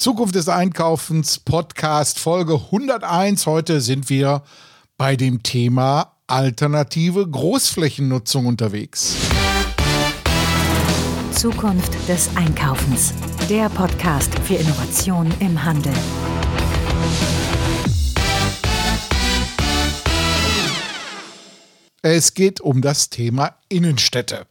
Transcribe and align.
Zukunft 0.00 0.34
des 0.34 0.48
Einkaufens 0.48 1.40
Podcast 1.40 2.18
Folge 2.18 2.54
101. 2.54 3.44
Heute 3.44 3.82
sind 3.82 4.08
wir 4.08 4.42
bei 4.96 5.14
dem 5.14 5.42
Thema 5.42 6.16
alternative 6.26 7.28
Großflächennutzung 7.28 8.46
unterwegs. 8.46 9.14
Zukunft 11.32 11.92
des 12.08 12.34
Einkaufens. 12.34 13.12
Der 13.50 13.68
Podcast 13.68 14.34
für 14.38 14.54
Innovation 14.54 15.30
im 15.40 15.62
Handel. 15.62 15.92
Es 22.00 22.32
geht 22.32 22.62
um 22.62 22.80
das 22.80 23.10
Thema 23.10 23.54
Innenstädte. 23.68 24.46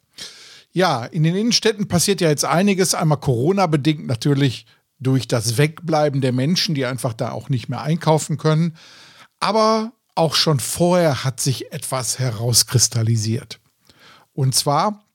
Ja, 0.71 1.05
in 1.05 1.23
den 1.23 1.35
Innenstädten 1.35 1.87
passiert 1.87 2.21
ja 2.21 2.29
jetzt 2.29 2.45
einiges, 2.45 2.93
einmal 2.93 3.19
Corona-bedingt 3.19 4.05
natürlich 4.05 4.67
durch 4.99 5.27
das 5.27 5.57
Wegbleiben 5.57 6.21
der 6.21 6.33
Menschen, 6.33 6.75
die 6.75 6.85
einfach 6.85 7.13
da 7.13 7.31
auch 7.31 7.49
nicht 7.49 7.69
mehr 7.69 7.81
einkaufen 7.81 8.37
können. 8.37 8.75
Aber 9.39 9.93
auch 10.15 10.35
schon 10.35 10.59
vorher 10.59 11.23
hat 11.23 11.39
sich 11.39 11.71
etwas 11.71 12.19
herauskristallisiert. 12.19 13.59
Und 14.33 14.55
zwar 14.55 15.05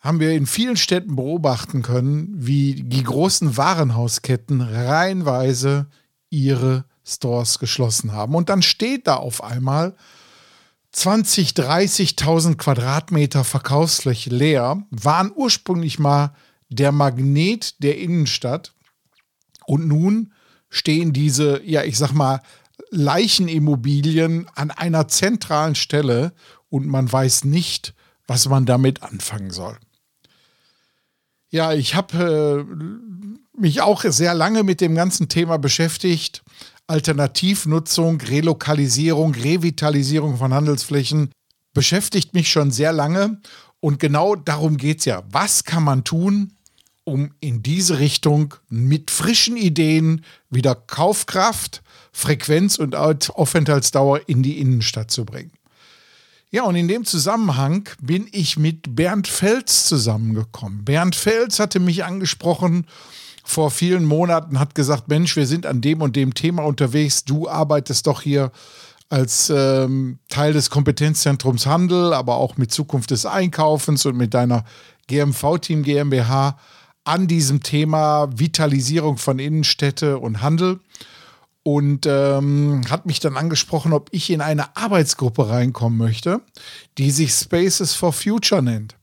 haben 0.00 0.20
wir 0.20 0.32
in 0.32 0.46
vielen 0.46 0.76
Städten 0.76 1.16
beobachten 1.16 1.82
können, 1.82 2.28
wie 2.34 2.82
die 2.82 3.02
großen 3.02 3.56
Warenhausketten 3.56 4.62
reihenweise 4.62 5.86
ihre 6.30 6.84
Stores 7.04 7.58
geschlossen 7.58 8.12
haben. 8.12 8.34
Und 8.34 8.48
dann 8.48 8.62
steht 8.62 9.06
da 9.06 9.16
auf 9.16 9.44
einmal 9.44 9.94
20, 10.92 11.50
30.000 11.50 12.56
Quadratmeter 12.56 13.44
Verkaufsfläche 13.44 14.30
leer, 14.30 14.82
waren 14.90 15.32
ursprünglich 15.34 15.98
mal 15.98 16.34
der 16.70 16.92
Magnet 16.92 17.82
der 17.82 17.98
Innenstadt. 17.98 18.72
Und 19.66 19.86
nun 19.86 20.32
stehen 20.68 21.12
diese, 21.12 21.62
ja, 21.64 21.82
ich 21.82 21.98
sag 21.98 22.12
mal, 22.12 22.40
Leichenimmobilien 22.90 24.46
an 24.54 24.70
einer 24.70 25.08
zentralen 25.08 25.74
Stelle 25.74 26.32
und 26.68 26.86
man 26.86 27.10
weiß 27.10 27.44
nicht, 27.44 27.94
was 28.26 28.48
man 28.48 28.66
damit 28.66 29.02
anfangen 29.02 29.50
soll. 29.50 29.76
Ja, 31.50 31.72
ich 31.72 31.94
habe 31.94 32.66
äh, 32.66 33.60
mich 33.60 33.80
auch 33.80 34.04
sehr 34.04 34.34
lange 34.34 34.62
mit 34.62 34.80
dem 34.80 34.94
ganzen 34.94 35.28
Thema 35.28 35.58
beschäftigt. 35.58 36.42
Alternativnutzung, 36.86 38.20
Relokalisierung, 38.20 39.34
Revitalisierung 39.34 40.36
von 40.36 40.54
Handelsflächen 40.54 41.30
beschäftigt 41.72 42.34
mich 42.34 42.50
schon 42.50 42.70
sehr 42.70 42.92
lange. 42.92 43.40
Und 43.80 43.98
genau 43.98 44.36
darum 44.36 44.76
geht 44.76 45.00
es 45.00 45.04
ja. 45.06 45.22
Was 45.30 45.64
kann 45.64 45.82
man 45.82 46.04
tun, 46.04 46.52
um 47.04 47.32
in 47.40 47.62
diese 47.62 47.98
Richtung 47.98 48.54
mit 48.68 49.10
frischen 49.10 49.56
Ideen 49.56 50.24
wieder 50.50 50.74
Kaufkraft, 50.74 51.82
Frequenz 52.12 52.78
und 52.78 52.94
Aufenthaltsdauer 52.94 54.28
in 54.28 54.42
die 54.42 54.58
Innenstadt 54.58 55.10
zu 55.10 55.24
bringen. 55.24 55.52
Ja, 56.52 56.64
und 56.64 56.74
in 56.74 56.88
dem 56.88 57.04
Zusammenhang 57.04 57.88
bin 58.00 58.26
ich 58.32 58.58
mit 58.58 58.96
Bernd 58.96 59.28
Fels 59.28 59.86
zusammengekommen. 59.86 60.84
Bernd 60.84 61.14
Fels 61.14 61.60
hatte 61.60 61.78
mich 61.78 62.04
angesprochen 62.04 62.86
vor 63.44 63.70
vielen 63.70 64.04
Monaten, 64.04 64.58
hat 64.58 64.74
gesagt, 64.74 65.08
Mensch, 65.08 65.36
wir 65.36 65.46
sind 65.46 65.64
an 65.64 65.80
dem 65.80 66.02
und 66.02 66.16
dem 66.16 66.34
Thema 66.34 66.64
unterwegs. 66.64 67.24
Du 67.24 67.48
arbeitest 67.48 68.06
doch 68.08 68.22
hier 68.22 68.50
als 69.08 69.50
ähm, 69.54 70.18
Teil 70.28 70.52
des 70.52 70.70
Kompetenzzentrums 70.70 71.66
Handel, 71.66 72.12
aber 72.12 72.36
auch 72.36 72.56
mit 72.56 72.72
Zukunft 72.72 73.10
des 73.10 73.26
Einkaufens 73.26 74.04
und 74.06 74.16
mit 74.16 74.34
deiner 74.34 74.64
GMV-Team 75.08 75.82
GmbH 75.82 76.58
an 77.04 77.26
diesem 77.26 77.62
Thema 77.62 78.28
Vitalisierung 78.36 79.16
von 79.16 79.38
Innenstädte 79.38 80.18
und 80.18 80.42
Handel 80.42 80.80
und 81.62 82.06
ähm, 82.06 82.82
hat 82.88 83.06
mich 83.06 83.20
dann 83.20 83.36
angesprochen, 83.36 83.92
ob 83.92 84.08
ich 84.12 84.30
in 84.30 84.40
eine 84.40 84.76
Arbeitsgruppe 84.76 85.48
reinkommen 85.48 85.98
möchte, 85.98 86.40
die 86.98 87.10
sich 87.10 87.32
Spaces 87.32 87.94
for 87.94 88.12
Future 88.12 88.62
nennt. 88.62 88.96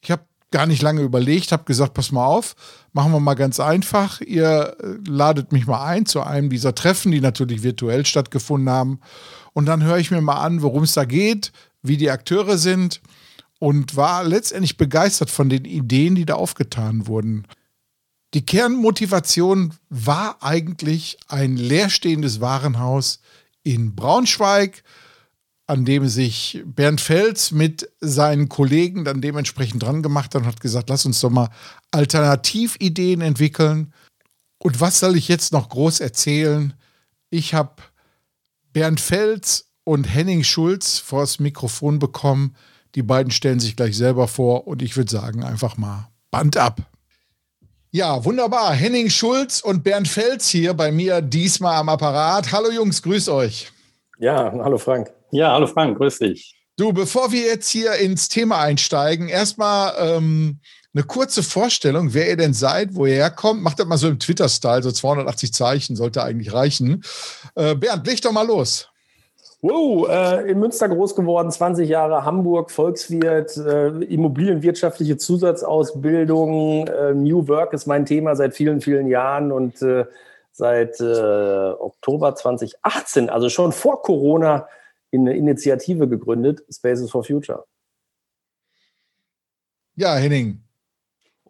Ich 0.00 0.10
habe 0.10 0.22
gar 0.50 0.66
nicht 0.66 0.82
lange 0.82 1.02
überlegt, 1.02 1.52
habe 1.52 1.64
gesagt, 1.64 1.94
pass 1.94 2.12
mal 2.12 2.26
auf, 2.26 2.54
machen 2.92 3.12
wir 3.12 3.20
mal 3.20 3.34
ganz 3.34 3.60
einfach. 3.60 4.20
Ihr 4.20 4.76
äh, 4.80 5.08
ladet 5.08 5.52
mich 5.52 5.66
mal 5.66 5.84
ein 5.84 6.06
zu 6.06 6.22
einem 6.22 6.50
dieser 6.50 6.74
Treffen, 6.74 7.12
die 7.12 7.20
natürlich 7.20 7.62
virtuell 7.62 8.04
stattgefunden 8.06 8.70
haben. 8.70 9.00
Und 9.52 9.66
dann 9.66 9.82
höre 9.82 9.98
ich 9.98 10.10
mir 10.10 10.20
mal 10.20 10.40
an, 10.40 10.62
worum 10.62 10.82
es 10.82 10.94
da 10.94 11.04
geht, 11.04 11.52
wie 11.82 11.96
die 11.96 12.10
Akteure 12.10 12.58
sind 12.58 13.00
und 13.64 13.96
war 13.96 14.24
letztendlich 14.24 14.76
begeistert 14.76 15.30
von 15.30 15.48
den 15.48 15.64
Ideen, 15.64 16.16
die 16.16 16.26
da 16.26 16.34
aufgetan 16.34 17.06
wurden. 17.06 17.46
Die 18.34 18.44
Kernmotivation 18.44 19.72
war 19.88 20.42
eigentlich 20.42 21.16
ein 21.28 21.56
leerstehendes 21.56 22.42
Warenhaus 22.42 23.20
in 23.62 23.94
Braunschweig, 23.94 24.82
an 25.66 25.86
dem 25.86 26.08
sich 26.08 26.62
Bernd 26.66 27.00
Fels 27.00 27.52
mit 27.52 27.90
seinen 28.02 28.50
Kollegen 28.50 29.02
dann 29.02 29.22
dementsprechend 29.22 29.82
dran 29.82 30.02
gemacht 30.02 30.34
hat 30.34 30.42
und 30.42 30.48
hat 30.48 30.60
gesagt, 30.60 30.90
lass 30.90 31.06
uns 31.06 31.22
doch 31.22 31.30
mal 31.30 31.48
Alternativideen 31.90 33.22
entwickeln. 33.22 33.94
Und 34.58 34.82
was 34.82 35.00
soll 35.00 35.16
ich 35.16 35.26
jetzt 35.26 35.54
noch 35.54 35.70
groß 35.70 36.00
erzählen? 36.00 36.74
Ich 37.30 37.54
habe 37.54 37.76
Bernd 38.74 39.00
Fels 39.00 39.70
und 39.84 40.04
Henning 40.04 40.44
Schulz 40.44 40.98
vors 40.98 41.38
Mikrofon 41.38 41.98
bekommen, 41.98 42.54
die 42.94 43.02
beiden 43.02 43.32
stellen 43.32 43.60
sich 43.60 43.76
gleich 43.76 43.96
selber 43.96 44.28
vor 44.28 44.66
und 44.66 44.82
ich 44.82 44.96
würde 44.96 45.10
sagen, 45.10 45.42
einfach 45.42 45.76
mal 45.76 46.08
Band 46.30 46.56
ab. 46.56 46.80
Ja, 47.90 48.24
wunderbar. 48.24 48.72
Henning 48.72 49.08
Schulz 49.08 49.60
und 49.60 49.84
Bernd 49.84 50.08
Fels 50.08 50.48
hier 50.48 50.74
bei 50.74 50.90
mir 50.90 51.20
diesmal 51.20 51.76
am 51.76 51.88
Apparat. 51.88 52.50
Hallo 52.50 52.70
Jungs, 52.70 53.02
grüß 53.02 53.28
euch. 53.28 53.70
Ja, 54.18 54.52
hallo 54.52 54.78
Frank. 54.78 55.12
Ja, 55.30 55.52
hallo 55.52 55.66
Frank, 55.66 55.96
grüß 55.98 56.18
dich. 56.18 56.56
Du, 56.76 56.92
bevor 56.92 57.30
wir 57.30 57.42
jetzt 57.42 57.70
hier 57.70 57.94
ins 57.94 58.28
Thema 58.28 58.58
einsteigen, 58.58 59.28
erstmal 59.28 59.94
ähm, 59.98 60.58
eine 60.92 61.04
kurze 61.04 61.44
Vorstellung, 61.44 62.14
wer 62.14 62.28
ihr 62.28 62.36
denn 62.36 62.54
seid, 62.54 62.94
wo 62.94 63.06
ihr 63.06 63.14
herkommt. 63.14 63.62
Macht 63.62 63.78
das 63.78 63.86
mal 63.86 63.96
so 63.96 64.08
im 64.08 64.18
Twitter-Style, 64.18 64.82
so 64.82 64.90
280 64.90 65.52
Zeichen 65.52 65.94
sollte 65.94 66.22
eigentlich 66.22 66.52
reichen. 66.52 67.04
Äh, 67.54 67.76
Bernd, 67.76 68.06
leg 68.06 68.20
doch 68.22 68.32
mal 68.32 68.46
los. 68.46 68.88
Wow, 69.66 70.06
äh, 70.10 70.50
in 70.50 70.58
Münster 70.58 70.90
groß 70.90 71.16
geworden, 71.16 71.50
20 71.50 71.88
Jahre 71.88 72.26
Hamburg, 72.26 72.70
Volkswirt, 72.70 73.56
äh, 73.56 73.86
immobilienwirtschaftliche 74.04 75.16
Zusatzausbildung, 75.16 76.86
äh, 76.86 77.14
New 77.14 77.48
Work 77.48 77.72
ist 77.72 77.86
mein 77.86 78.04
Thema 78.04 78.36
seit 78.36 78.54
vielen, 78.54 78.82
vielen 78.82 79.06
Jahren 79.06 79.52
und 79.52 79.80
äh, 79.80 80.04
seit 80.52 81.00
äh, 81.00 81.04
Oktober 81.78 82.34
2018, 82.34 83.30
also 83.30 83.48
schon 83.48 83.72
vor 83.72 84.02
Corona, 84.02 84.68
in 85.10 85.22
eine 85.22 85.34
Initiative 85.34 86.08
gegründet, 86.08 86.62
Spaces 86.70 87.10
for 87.10 87.24
Future. 87.24 87.64
Ja, 89.96 90.14
Henning. 90.16 90.60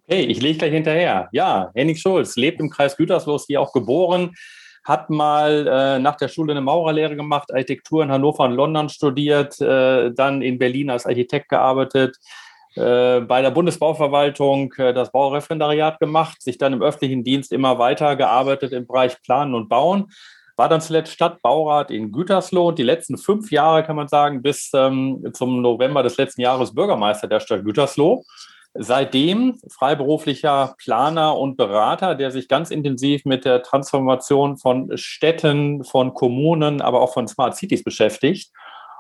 Okay, 0.05 0.21
ich 0.21 0.41
lege 0.41 0.59
gleich 0.59 0.73
hinterher. 0.73 1.29
Ja, 1.33 1.73
Henning 1.75 1.97
Schulz 1.97 2.37
lebt 2.37 2.61
im 2.61 2.71
Kreis 2.71 2.97
Gütersloh, 2.97 3.41
hier 3.45 3.61
auch 3.61 3.73
geboren 3.73 4.37
hat 4.85 5.09
mal 5.09 5.67
äh, 5.67 5.99
nach 5.99 6.17
der 6.17 6.29
Schule 6.29 6.53
eine 6.53 6.61
Maurerlehre 6.61 7.17
gemacht, 7.17 7.53
Architektur 7.53 8.03
in 8.03 8.13
Hannover 8.13 8.45
und 8.45 8.53
London 8.53 8.89
studiert, 8.89 9.61
äh, 9.61 10.13
dann 10.13 10.43
in 10.43 10.59
Berlin 10.59 10.91
als 10.91 11.07
Architekt 11.07 11.49
gearbeitet, 11.49 12.19
äh, 12.77 13.21
bei 13.21 13.41
der 13.41 13.51
Bundesbauverwaltung 13.51 14.73
äh, 14.75 14.93
das 14.93 15.13
Baureferendariat 15.13 16.01
gemacht, 16.01 16.43
sich 16.43 16.59
dann 16.59 16.73
im 16.73 16.83
öffentlichen 16.83 17.23
Dienst 17.23 17.53
immer 17.53 17.79
weiter 17.79 18.17
gearbeitet 18.17 18.73
im 18.73 18.87
Bereich 18.87 19.21
Planen 19.23 19.55
und 19.55 19.69
Bauen. 19.69 20.11
War 20.57 20.69
dann 20.69 20.81
zuletzt 20.81 21.13
Stadtbaurat 21.13 21.91
in 21.91 22.13
Gütersloh 22.13 22.69
und 22.69 22.79
die 22.79 22.85
letzten 22.85 23.17
fünf 23.17 23.51
Jahre, 23.51 23.85
kann 23.85 23.97
man 23.97 24.09
sagen, 24.09 24.43
bis 24.43 24.71
ähm, 24.75 25.25
zum 25.33 25.63
November 25.63 26.03
des 26.03 26.17
letzten 26.17 26.43
Jahres 26.43 26.75
Bürgermeister 26.75 27.27
der 27.27 27.41
Stadt 27.41 27.65
Gütersloh. 27.65 28.25
Seitdem 28.77 29.61
freiberuflicher 29.69 30.75
Planer 30.79 31.39
und 31.39 31.57
Berater, 31.57 32.15
der 32.17 32.31
sich 32.31 32.49
ganz 32.49 32.71
intensiv 32.71 33.25
mit 33.25 33.45
der 33.45 33.63
Transformation 33.63 34.57
von 34.59 34.91
Städten, 34.97 35.85
von 35.85 36.13
Kommunen, 36.13 36.81
aber 36.81 37.01
auch 37.01 37.15
von 37.15 37.29
Smart 37.29 37.57
Cities 37.57 37.85
beschäftigt 37.85 38.51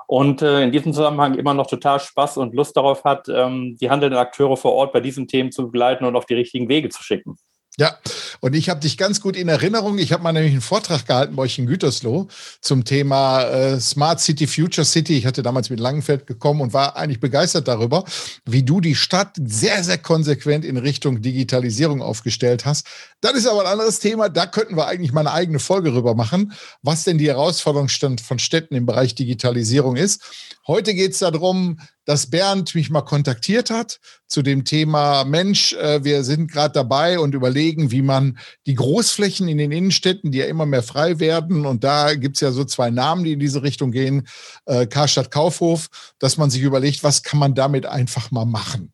und 0.06 0.42
äh, 0.42 0.62
in 0.62 0.72
diesem 0.72 0.92
Zusammenhang 0.92 1.34
immer 1.34 1.54
noch 1.54 1.66
total 1.66 1.98
Spaß 1.98 2.36
und 2.36 2.54
Lust 2.54 2.76
darauf 2.76 3.04
hat, 3.04 3.28
ähm, 3.28 3.76
die 3.80 3.90
handelnden 3.90 4.18
Akteure 4.18 4.56
vor 4.56 4.72
Ort 4.72 4.92
bei 4.92 5.00
diesen 5.00 5.26
Themen 5.26 5.50
zu 5.50 5.66
begleiten 5.66 6.04
und 6.04 6.16
auf 6.16 6.26
die 6.26 6.34
richtigen 6.34 6.68
Wege 6.68 6.88
zu 6.90 7.02
schicken. 7.02 7.36
Ja, 7.76 7.98
und 8.38 8.54
ich 8.54 8.68
habe 8.68 8.78
dich 8.78 8.96
ganz 8.96 9.20
gut 9.20 9.34
in 9.34 9.48
Erinnerung. 9.48 9.98
Ich 9.98 10.12
habe 10.12 10.22
mal 10.22 10.32
nämlich 10.32 10.52
einen 10.52 10.60
Vortrag 10.60 11.06
gehalten 11.06 11.34
bei 11.34 11.42
euch 11.42 11.58
in 11.58 11.66
Gütersloh 11.66 12.28
zum 12.60 12.84
Thema 12.84 13.42
äh, 13.42 13.80
Smart 13.80 14.20
City, 14.20 14.46
Future 14.46 14.84
City. 14.84 15.18
Ich 15.18 15.26
hatte 15.26 15.42
damals 15.42 15.70
mit 15.70 15.80
Langenfeld 15.80 16.28
gekommen 16.28 16.60
und 16.60 16.72
war 16.72 16.96
eigentlich 16.96 17.18
begeistert 17.18 17.66
darüber, 17.66 18.04
wie 18.44 18.62
du 18.62 18.80
die 18.80 18.94
Stadt 18.94 19.36
sehr, 19.44 19.82
sehr 19.82 19.98
konsequent 19.98 20.64
in 20.64 20.76
Richtung 20.76 21.20
Digitalisierung 21.20 22.00
aufgestellt 22.00 22.64
hast. 22.64 22.86
Das 23.20 23.32
ist 23.32 23.48
aber 23.48 23.62
ein 23.62 23.72
anderes 23.72 23.98
Thema. 23.98 24.28
Da 24.28 24.46
könnten 24.46 24.76
wir 24.76 24.86
eigentlich 24.86 25.12
mal 25.12 25.22
eine 25.22 25.32
eigene 25.32 25.58
Folge 25.58 25.94
rüber 25.94 26.14
machen, 26.14 26.52
was 26.82 27.02
denn 27.02 27.18
die 27.18 27.26
Herausforderung 27.26 27.88
von 27.88 28.38
Städten 28.38 28.76
im 28.76 28.86
Bereich 28.86 29.16
Digitalisierung 29.16 29.96
ist. 29.96 30.22
Heute 30.68 30.94
geht 30.94 31.10
es 31.12 31.18
darum, 31.18 31.80
dass 32.04 32.28
Bernd 32.28 32.74
mich 32.74 32.90
mal 32.90 33.02
kontaktiert 33.02 33.70
hat 33.70 34.00
zu 34.26 34.42
dem 34.42 34.64
Thema 34.64 35.24
Mensch, 35.24 35.74
äh, 35.74 36.04
wir 36.04 36.24
sind 36.24 36.50
gerade 36.50 36.72
dabei 36.72 37.18
und 37.18 37.34
überlegen, 37.34 37.90
wie 37.90 38.02
man 38.02 38.38
die 38.66 38.74
Großflächen 38.74 39.48
in 39.48 39.58
den 39.58 39.72
Innenstädten, 39.72 40.32
die 40.32 40.38
ja 40.38 40.46
immer 40.46 40.66
mehr 40.66 40.82
frei 40.82 41.18
werden. 41.20 41.66
Und 41.66 41.84
da 41.84 42.14
gibt's 42.14 42.40
ja 42.40 42.52
so 42.52 42.64
zwei 42.64 42.90
Namen, 42.90 43.24
die 43.24 43.32
in 43.32 43.40
diese 43.40 43.62
Richtung 43.62 43.92
gehen, 43.92 44.26
äh, 44.66 44.86
Karstadt 44.86 45.30
Kaufhof, 45.30 45.88
dass 46.18 46.36
man 46.36 46.50
sich 46.50 46.62
überlegt, 46.62 47.04
was 47.04 47.22
kann 47.22 47.38
man 47.38 47.54
damit 47.54 47.86
einfach 47.86 48.30
mal 48.30 48.46
machen. 48.46 48.93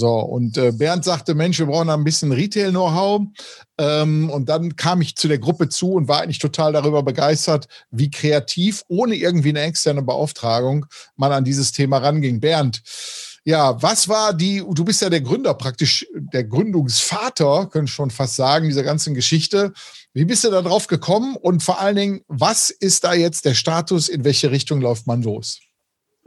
So, 0.00 0.18
und 0.18 0.56
äh, 0.56 0.72
Bernd 0.72 1.04
sagte, 1.04 1.34
Mensch, 1.34 1.58
wir 1.58 1.66
brauchen 1.66 1.88
da 1.88 1.94
ein 1.94 2.04
bisschen 2.04 2.32
Retail-Know-how. 2.32 3.20
Ähm, 3.76 4.30
und 4.30 4.48
dann 4.48 4.74
kam 4.74 5.02
ich 5.02 5.14
zu 5.14 5.28
der 5.28 5.38
Gruppe 5.38 5.68
zu 5.68 5.92
und 5.92 6.08
war 6.08 6.22
eigentlich 6.22 6.38
total 6.38 6.72
darüber 6.72 7.02
begeistert, 7.02 7.68
wie 7.90 8.10
kreativ, 8.10 8.82
ohne 8.88 9.14
irgendwie 9.14 9.50
eine 9.50 9.60
externe 9.60 10.00
Beauftragung, 10.00 10.86
man 11.16 11.32
an 11.32 11.44
dieses 11.44 11.72
Thema 11.72 11.98
ranging. 11.98 12.40
Bernd, 12.40 12.80
ja, 13.44 13.82
was 13.82 14.08
war 14.08 14.32
die, 14.32 14.64
du 14.66 14.84
bist 14.86 15.02
ja 15.02 15.10
der 15.10 15.20
Gründer, 15.20 15.52
praktisch 15.52 16.06
der 16.14 16.44
Gründungsvater, 16.44 17.66
können 17.66 17.86
schon 17.86 18.10
fast 18.10 18.36
sagen, 18.36 18.68
dieser 18.68 18.84
ganzen 18.84 19.12
Geschichte. 19.12 19.74
Wie 20.14 20.24
bist 20.24 20.44
du 20.44 20.50
da 20.50 20.62
drauf 20.62 20.86
gekommen 20.86 21.36
und 21.36 21.62
vor 21.62 21.78
allen 21.78 21.96
Dingen, 21.96 22.20
was 22.26 22.70
ist 22.70 23.04
da 23.04 23.12
jetzt 23.12 23.44
der 23.44 23.54
Status, 23.54 24.08
in 24.08 24.24
welche 24.24 24.50
Richtung 24.50 24.80
läuft 24.80 25.06
man 25.06 25.20
los? 25.20 25.60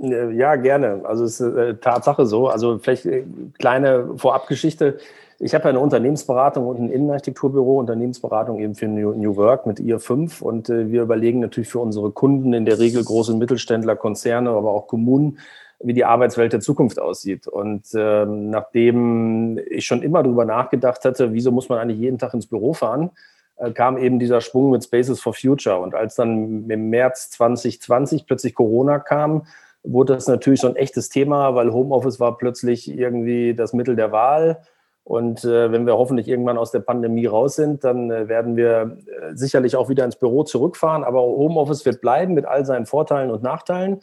Ja, 0.05 0.57
gerne. 0.57 1.01
Also 1.05 1.23
es 1.23 1.39
ist 1.39 1.55
äh, 1.55 1.75
Tatsache 1.75 2.25
so. 2.25 2.49
Also 2.49 2.77
vielleicht 2.77 3.05
äh, 3.05 3.23
kleine 3.57 4.17
Vorabgeschichte. 4.17 4.97
Ich 5.39 5.53
habe 5.53 5.63
ja 5.63 5.69
eine 5.69 5.79
Unternehmensberatung 5.79 6.67
und 6.67 6.77
ein 6.77 6.89
Innenarchitekturbüro, 6.89 7.79
Unternehmensberatung 7.79 8.59
eben 8.59 8.75
für 8.75 8.87
New, 8.87 9.13
New 9.13 9.37
Work 9.37 9.65
mit 9.65 9.79
ihr 9.79 9.99
5 9.99 10.41
und 10.41 10.69
äh, 10.69 10.91
wir 10.91 11.03
überlegen 11.03 11.39
natürlich 11.39 11.69
für 11.69 11.79
unsere 11.79 12.11
Kunden, 12.11 12.53
in 12.53 12.65
der 12.65 12.79
Regel 12.79 13.03
große 13.03 13.33
Mittelständler, 13.33 13.95
Konzerne, 13.95 14.49
aber 14.49 14.71
auch 14.71 14.87
Kommunen, 14.87 15.39
wie 15.79 15.93
die 15.93 16.03
Arbeitswelt 16.03 16.51
der 16.51 16.59
Zukunft 16.59 16.99
aussieht. 16.99 17.47
Und 17.47 17.87
ähm, 17.93 18.49
nachdem 18.49 19.57
ich 19.69 19.85
schon 19.85 20.01
immer 20.01 20.21
darüber 20.21 20.43
nachgedacht 20.43 21.05
hatte, 21.05 21.31
wieso 21.31 21.51
muss 21.51 21.69
man 21.69 21.79
eigentlich 21.79 21.99
jeden 21.99 22.17
Tag 22.17 22.33
ins 22.33 22.47
Büro 22.47 22.73
fahren, 22.73 23.11
äh, 23.55 23.71
kam 23.71 23.97
eben 23.97 24.19
dieser 24.19 24.41
Schwung 24.41 24.71
mit 24.71 24.83
Spaces 24.83 25.21
for 25.21 25.33
Future. 25.33 25.79
Und 25.79 25.95
als 25.95 26.15
dann 26.15 26.69
im 26.69 26.89
März 26.89 27.31
2020 27.31 28.25
plötzlich 28.25 28.53
Corona 28.53 28.99
kam, 28.99 29.43
wurde 29.83 30.13
das 30.13 30.27
natürlich 30.27 30.61
so 30.61 30.67
ein 30.67 30.75
echtes 30.75 31.09
Thema, 31.09 31.55
weil 31.55 31.73
Homeoffice 31.73 32.19
war 32.19 32.37
plötzlich 32.37 32.89
irgendwie 32.89 33.53
das 33.53 33.73
Mittel 33.73 33.95
der 33.95 34.11
Wahl. 34.11 34.61
Und 35.03 35.43
äh, 35.43 35.71
wenn 35.71 35.85
wir 35.85 35.97
hoffentlich 35.97 36.29
irgendwann 36.29 36.57
aus 36.57 36.71
der 36.71 36.79
Pandemie 36.79 37.25
raus 37.25 37.55
sind, 37.55 37.83
dann 37.83 38.09
äh, 38.09 38.29
werden 38.29 38.55
wir 38.55 38.97
äh, 39.05 39.35
sicherlich 39.35 39.75
auch 39.75 39.89
wieder 39.89 40.05
ins 40.05 40.15
Büro 40.15 40.43
zurückfahren. 40.43 41.03
Aber 41.03 41.21
Homeoffice 41.21 41.85
wird 41.85 41.99
bleiben 41.99 42.33
mit 42.33 42.45
all 42.45 42.65
seinen 42.65 42.85
Vorteilen 42.85 43.29
und 43.29 43.43
Nachteilen. 43.43 43.99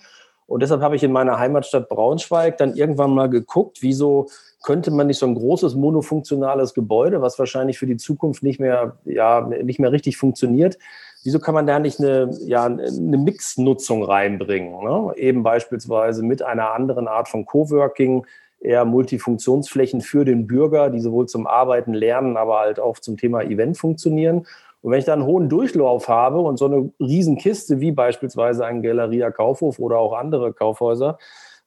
Und 0.46 0.62
deshalb 0.62 0.82
habe 0.82 0.96
ich 0.96 1.02
in 1.02 1.12
meiner 1.12 1.38
Heimatstadt 1.38 1.88
Braunschweig 1.88 2.58
dann 2.58 2.74
irgendwann 2.74 3.14
mal 3.14 3.30
geguckt, 3.30 3.78
wieso 3.82 4.26
könnte 4.62 4.90
man 4.90 5.06
nicht 5.06 5.18
so 5.18 5.26
ein 5.26 5.36
großes 5.36 5.74
monofunktionales 5.74 6.74
Gebäude, 6.74 7.22
was 7.22 7.38
wahrscheinlich 7.38 7.78
für 7.78 7.86
die 7.86 7.96
Zukunft 7.96 8.42
nicht 8.42 8.58
mehr, 8.58 8.98
ja, 9.04 9.42
nicht 9.42 9.78
mehr 9.78 9.92
richtig 9.92 10.16
funktioniert, 10.16 10.76
wieso 11.24 11.38
kann 11.38 11.54
man 11.54 11.66
da 11.66 11.78
nicht 11.78 12.00
eine, 12.00 12.30
ja, 12.44 12.64
eine 12.64 13.18
Mixnutzung 13.18 14.02
reinbringen? 14.02 14.82
Ne? 14.82 15.12
Eben 15.16 15.42
beispielsweise 15.42 16.22
mit 16.22 16.42
einer 16.42 16.72
anderen 16.72 17.08
Art 17.08 17.28
von 17.28 17.46
Coworking, 17.46 18.26
eher 18.60 18.84
Multifunktionsflächen 18.84 20.00
für 20.02 20.24
den 20.24 20.46
Bürger, 20.46 20.90
die 20.90 21.00
sowohl 21.00 21.26
zum 21.26 21.46
Arbeiten, 21.46 21.94
Lernen, 21.94 22.36
aber 22.36 22.60
halt 22.60 22.78
auch 22.78 22.98
zum 22.98 23.16
Thema 23.16 23.42
Event 23.42 23.78
funktionieren. 23.78 24.46
Und 24.82 24.92
wenn 24.92 24.98
ich 24.98 25.04
da 25.04 25.12
einen 25.12 25.26
hohen 25.26 25.48
Durchlauf 25.48 26.08
habe 26.08 26.40
und 26.40 26.58
so 26.58 26.66
eine 26.66 26.90
Riesenkiste 27.00 27.80
wie 27.80 27.92
beispielsweise 27.92 28.64
ein 28.64 28.82
Galeria 28.82 29.30
Kaufhof 29.30 29.78
oder 29.78 29.98
auch 29.98 30.14
andere 30.14 30.52
Kaufhäuser, 30.52 31.18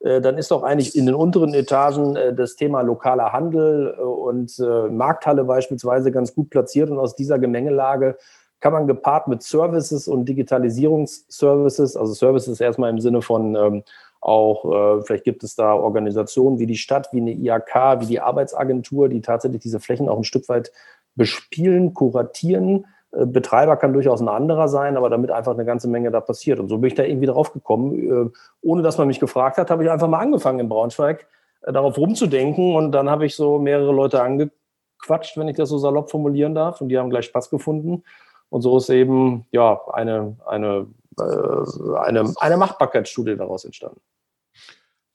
äh, 0.04 0.22
dann 0.22 0.38
ist 0.38 0.52
doch 0.52 0.64
eigentlich 0.64 0.96
in 0.96 1.06
den 1.06 1.16
unteren 1.16 1.54
Etagen 1.54 2.16
äh, 2.16 2.34
das 2.34 2.56
Thema 2.56 2.82
lokaler 2.82 3.32
Handel 3.32 3.96
äh, 3.98 4.02
und 4.02 4.60
Markthalle 4.92 5.44
beispielsweise 5.46 6.12
ganz 6.12 6.34
gut 6.34 6.50
platziert. 6.50 6.90
Und 6.90 7.00
aus 7.00 7.16
dieser 7.16 7.40
Gemengelage 7.40 8.18
kann 8.64 8.72
man 8.72 8.88
gepaart 8.88 9.28
mit 9.28 9.44
Services 9.44 10.08
und 10.08 10.24
Digitalisierungsservices, 10.24 11.98
also 11.98 12.14
Services 12.14 12.62
erstmal 12.62 12.92
im 12.92 13.02
Sinne 13.02 13.22
von 13.22 13.58
ähm, 13.58 13.84
auch, 14.22 14.64
äh, 14.64 15.02
vielleicht 15.02 15.26
gibt 15.26 15.44
es 15.44 15.56
da 15.56 15.74
Organisationen 15.74 16.60
wie 16.60 16.66
die 16.66 16.78
Stadt, 16.78 17.10
wie 17.12 17.20
eine 17.20 17.34
IAK, 17.34 18.00
wie 18.00 18.06
die 18.06 18.22
Arbeitsagentur, 18.22 19.10
die 19.10 19.20
tatsächlich 19.20 19.62
diese 19.62 19.82
Flächen 19.82 20.08
auch 20.08 20.16
ein 20.16 20.24
Stück 20.24 20.48
weit 20.48 20.72
bespielen, 21.16 21.94
kuratieren. 21.94 22.86
Äh, 23.12 23.26
Betreiber 23.26 23.76
kann 23.76 23.92
durchaus 23.92 24.22
ein 24.22 24.30
anderer 24.30 24.70
sein, 24.70 24.96
aber 24.96 25.10
damit 25.10 25.30
einfach 25.30 25.56
eine 25.56 25.66
ganze 25.66 25.90
Menge 25.90 26.10
da 26.10 26.22
passiert. 26.22 26.62
Und 26.62 26.70
so 26.70 26.78
bin 26.78 26.88
ich 26.88 26.96
da 26.96 27.04
irgendwie 27.04 27.28
drauf 27.28 27.52
gekommen. 27.52 28.30
Äh, 28.30 28.32
ohne 28.62 28.82
dass 28.82 28.98
man 28.98 29.08
mich 29.08 29.20
gefragt 29.20 29.58
hat, 29.58 29.72
habe 29.72 29.84
ich 29.84 29.92
einfach 29.92 30.08
mal 30.08 30.20
angefangen 30.20 30.62
in 30.62 30.70
Braunschweig, 30.70 31.28
äh, 31.64 31.74
darauf 31.74 31.98
rumzudenken. 31.98 32.78
Und 32.78 32.94
dann 32.94 33.10
habe 33.10 33.26
ich 33.26 33.36
so 33.36 33.60
mehrere 33.60 33.92
Leute 33.92 34.22
angequatscht, 34.24 35.36
wenn 35.36 35.50
ich 35.50 35.58
das 35.58 35.68
so 35.68 35.78
salopp 35.78 36.10
formulieren 36.10 36.56
darf. 36.56 36.80
Und 36.80 36.88
die 36.88 36.98
haben 36.98 37.10
gleich 37.10 37.26
Spaß 37.26 37.50
gefunden. 37.50 38.06
Und 38.54 38.62
so 38.62 38.78
ist 38.78 38.92
eben 38.92 39.48
ja 39.52 39.82
eine, 39.94 40.38
eine, 40.46 40.86
äh, 41.20 41.98
eine, 42.06 42.32
eine 42.38 42.58
Machbarkeitsstudie 42.58 43.36
daraus 43.36 43.66
entstanden. 43.66 44.00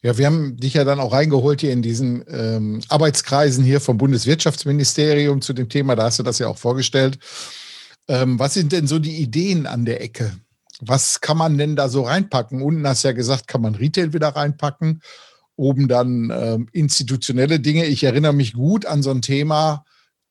Ja, 0.02 0.18
wir 0.18 0.26
haben 0.26 0.56
dich 0.56 0.74
ja 0.74 0.82
dann 0.82 0.98
auch 0.98 1.12
reingeholt 1.12 1.60
hier 1.60 1.72
in 1.72 1.80
diesen 1.80 2.24
ähm, 2.26 2.80
Arbeitskreisen 2.88 3.62
hier 3.62 3.80
vom 3.80 3.96
Bundeswirtschaftsministerium 3.96 5.40
zu 5.40 5.52
dem 5.52 5.68
Thema. 5.68 5.94
Da 5.94 6.02
hast 6.02 6.18
du 6.18 6.24
das 6.24 6.40
ja 6.40 6.48
auch 6.48 6.58
vorgestellt. 6.58 7.20
Ähm, 8.08 8.40
was 8.40 8.54
sind 8.54 8.72
denn 8.72 8.88
so 8.88 8.98
die 8.98 9.18
Ideen 9.22 9.68
an 9.68 9.84
der 9.84 10.02
Ecke? 10.02 10.32
Was 10.80 11.20
kann 11.20 11.36
man 11.36 11.56
denn 11.58 11.76
da 11.76 11.88
so 11.88 12.02
reinpacken? 12.02 12.60
Unten 12.60 12.88
hast 12.88 13.04
du 13.04 13.08
ja 13.08 13.12
gesagt, 13.14 13.46
kann 13.46 13.62
man 13.62 13.76
Retail 13.76 14.12
wieder 14.12 14.30
reinpacken. 14.30 15.00
Oben 15.54 15.86
dann 15.86 16.32
ähm, 16.34 16.68
institutionelle 16.72 17.60
Dinge. 17.60 17.84
Ich 17.84 18.02
erinnere 18.02 18.32
mich 18.32 18.54
gut 18.54 18.84
an 18.84 19.04
so 19.04 19.12
ein 19.12 19.22
Thema 19.22 19.84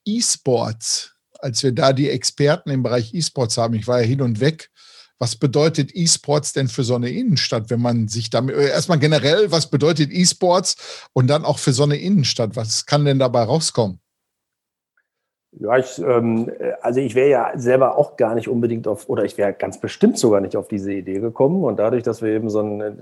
E-Sports 0.04 1.17
als 1.40 1.64
wir 1.64 1.72
da 1.72 1.94
die 1.94 2.10
Experten 2.10 2.70
im 2.70 2.84
Bereich 2.84 3.14
E-Sports 3.14 3.58
haben, 3.58 3.74
ich 3.76 3.88
war 3.88 4.02
ja 4.02 4.08
hin 4.08 4.22
und 4.22 4.40
weg. 4.40 4.70
Was 5.20 5.36
bedeutet 5.36 5.96
E-Sports 5.96 6.54
denn 6.54 6.68
für 6.68 6.84
so 6.84 6.96
eine 6.96 7.10
Innenstadt, 7.10 7.70
wenn 7.70 7.82
man 7.82 8.08
sich 8.08 8.30
damit, 8.30 8.56
äh, 8.56 8.70
erstmal 8.70 9.00
generell, 9.00 9.52
was 9.52 9.70
bedeutet 9.70 10.12
E-Sports 10.12 11.10
und 11.14 11.28
dann 11.28 11.44
auch 11.44 11.58
für 11.58 11.74
so 11.74 11.84
eine 11.84 11.98
Innenstadt? 11.98 12.56
Was 12.56 12.86
kann 12.86 13.06
denn 13.06 13.18
dabei 13.18 13.44
rauskommen? 13.44 14.00
Ja, 15.60 15.78
ich, 15.78 15.98
ähm, 16.00 16.52
also 16.82 17.00
ich 17.00 17.16
wäre 17.16 17.30
ja 17.30 17.52
selber 17.56 17.98
auch 17.98 18.16
gar 18.16 18.36
nicht 18.36 18.48
unbedingt 18.48 18.88
auf, 18.88 19.10
oder 19.10 19.24
ich 19.24 19.38
wäre 19.38 19.54
ganz 19.54 19.80
bestimmt 19.80 20.20
sogar 20.20 20.40
nicht 20.40 20.56
auf 20.56 20.68
diese 20.68 20.94
Idee 20.94 21.20
gekommen. 21.20 21.64
Und 21.64 21.78
dadurch, 21.80 22.04
dass 22.04 22.22
wir 22.22 22.30
eben 22.30 22.50
so 22.50 22.60
ein, 22.60 22.82
äh, 22.82 22.94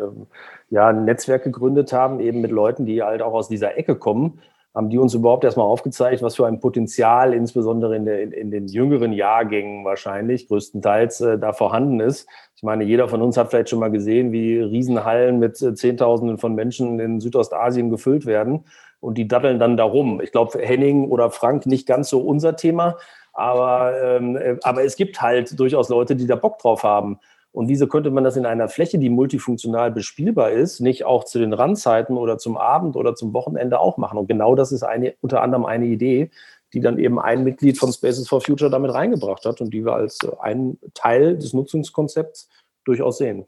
ja, 0.69 0.87
ein 0.87 1.03
Netzwerk 1.03 1.43
gegründet 1.43 1.91
haben, 1.91 2.21
eben 2.21 2.39
mit 2.39 2.51
Leuten, 2.51 2.85
die 2.85 3.03
halt 3.03 3.21
auch 3.21 3.33
aus 3.33 3.49
dieser 3.49 3.77
Ecke 3.77 3.95
kommen, 3.95 4.39
haben 4.75 4.89
die 4.89 4.97
uns 4.97 5.13
überhaupt 5.13 5.45
erstmal 5.45 5.65
aufgezeigt, 5.65 6.21
was 6.21 6.35
für 6.35 6.45
ein 6.45 6.59
Potenzial 6.59 7.33
insbesondere 7.33 7.95
in, 7.95 8.05
der, 8.05 8.21
in, 8.21 8.31
in 8.33 8.51
den 8.51 8.67
jüngeren 8.67 9.13
Jahrgängen 9.13 9.85
wahrscheinlich 9.85 10.47
größtenteils 10.49 11.21
äh, 11.21 11.39
da 11.39 11.53
vorhanden 11.53 12.01
ist. 12.01 12.27
Ich 12.57 12.63
meine, 12.63 12.83
jeder 12.83 13.07
von 13.07 13.21
uns 13.21 13.37
hat 13.37 13.49
vielleicht 13.49 13.69
schon 13.69 13.79
mal 13.79 13.91
gesehen, 13.91 14.33
wie 14.33 14.59
Riesenhallen 14.59 15.39
mit 15.39 15.61
äh, 15.61 15.73
Zehntausenden 15.73 16.37
von 16.37 16.55
Menschen 16.55 16.99
in 16.99 17.21
Südostasien 17.21 17.89
gefüllt 17.89 18.25
werden 18.25 18.65
und 18.99 19.17
die 19.17 19.27
datteln 19.27 19.59
dann 19.59 19.77
darum. 19.77 20.19
Ich 20.19 20.33
glaube, 20.33 20.59
Henning 20.59 21.09
oder 21.09 21.31
Frank 21.31 21.65
nicht 21.65 21.87
ganz 21.87 22.09
so 22.09 22.19
unser 22.19 22.57
Thema, 22.57 22.97
aber, 23.31 23.93
ähm, 24.01 24.35
äh, 24.35 24.57
aber 24.63 24.83
es 24.83 24.97
gibt 24.97 25.21
halt 25.21 25.57
durchaus 25.57 25.87
Leute, 25.87 26.17
die 26.17 26.27
da 26.27 26.35
Bock 26.35 26.59
drauf 26.59 26.83
haben. 26.83 27.19
Und 27.55 27.69
wieso 27.69 27.87
könnte 27.87 28.11
man 28.11 28.25
das 28.25 28.35
in 28.35 28.45
einer 28.45 28.67
Fläche, 28.67 28.99
die 28.99 29.09
multifunktional 29.09 29.89
bespielbar 29.89 30.51
ist, 30.51 30.81
nicht 30.81 31.05
auch 31.05 31.23
zu 31.23 31.39
den 31.39 31.53
Randzeiten 31.53 32.17
oder 32.17 32.37
zum 32.37 32.57
Abend 32.57 32.97
oder 32.97 33.15
zum 33.15 33.33
Wochenende 33.33 33.79
auch 33.79 33.95
machen? 33.95 34.19
Und 34.19 34.27
genau 34.27 34.55
das 34.55 34.73
ist 34.73 34.83
eine, 34.83 35.15
unter 35.21 35.41
anderem 35.41 35.65
eine 35.65 35.85
Idee, 35.85 36.31
die 36.73 36.81
dann 36.81 36.99
eben 36.99 37.17
ein 37.17 37.45
Mitglied 37.45 37.77
von 37.77 37.93
Spaces 37.93 38.27
for 38.27 38.41
Future 38.41 38.69
damit 38.69 38.93
reingebracht 38.93 39.45
hat 39.45 39.61
und 39.61 39.73
die 39.73 39.85
wir 39.85 39.93
als 39.93 40.19
einen 40.41 40.77
Teil 40.93 41.37
des 41.37 41.53
Nutzungskonzepts 41.53 42.49
durchaus 42.83 43.19
sehen. 43.19 43.45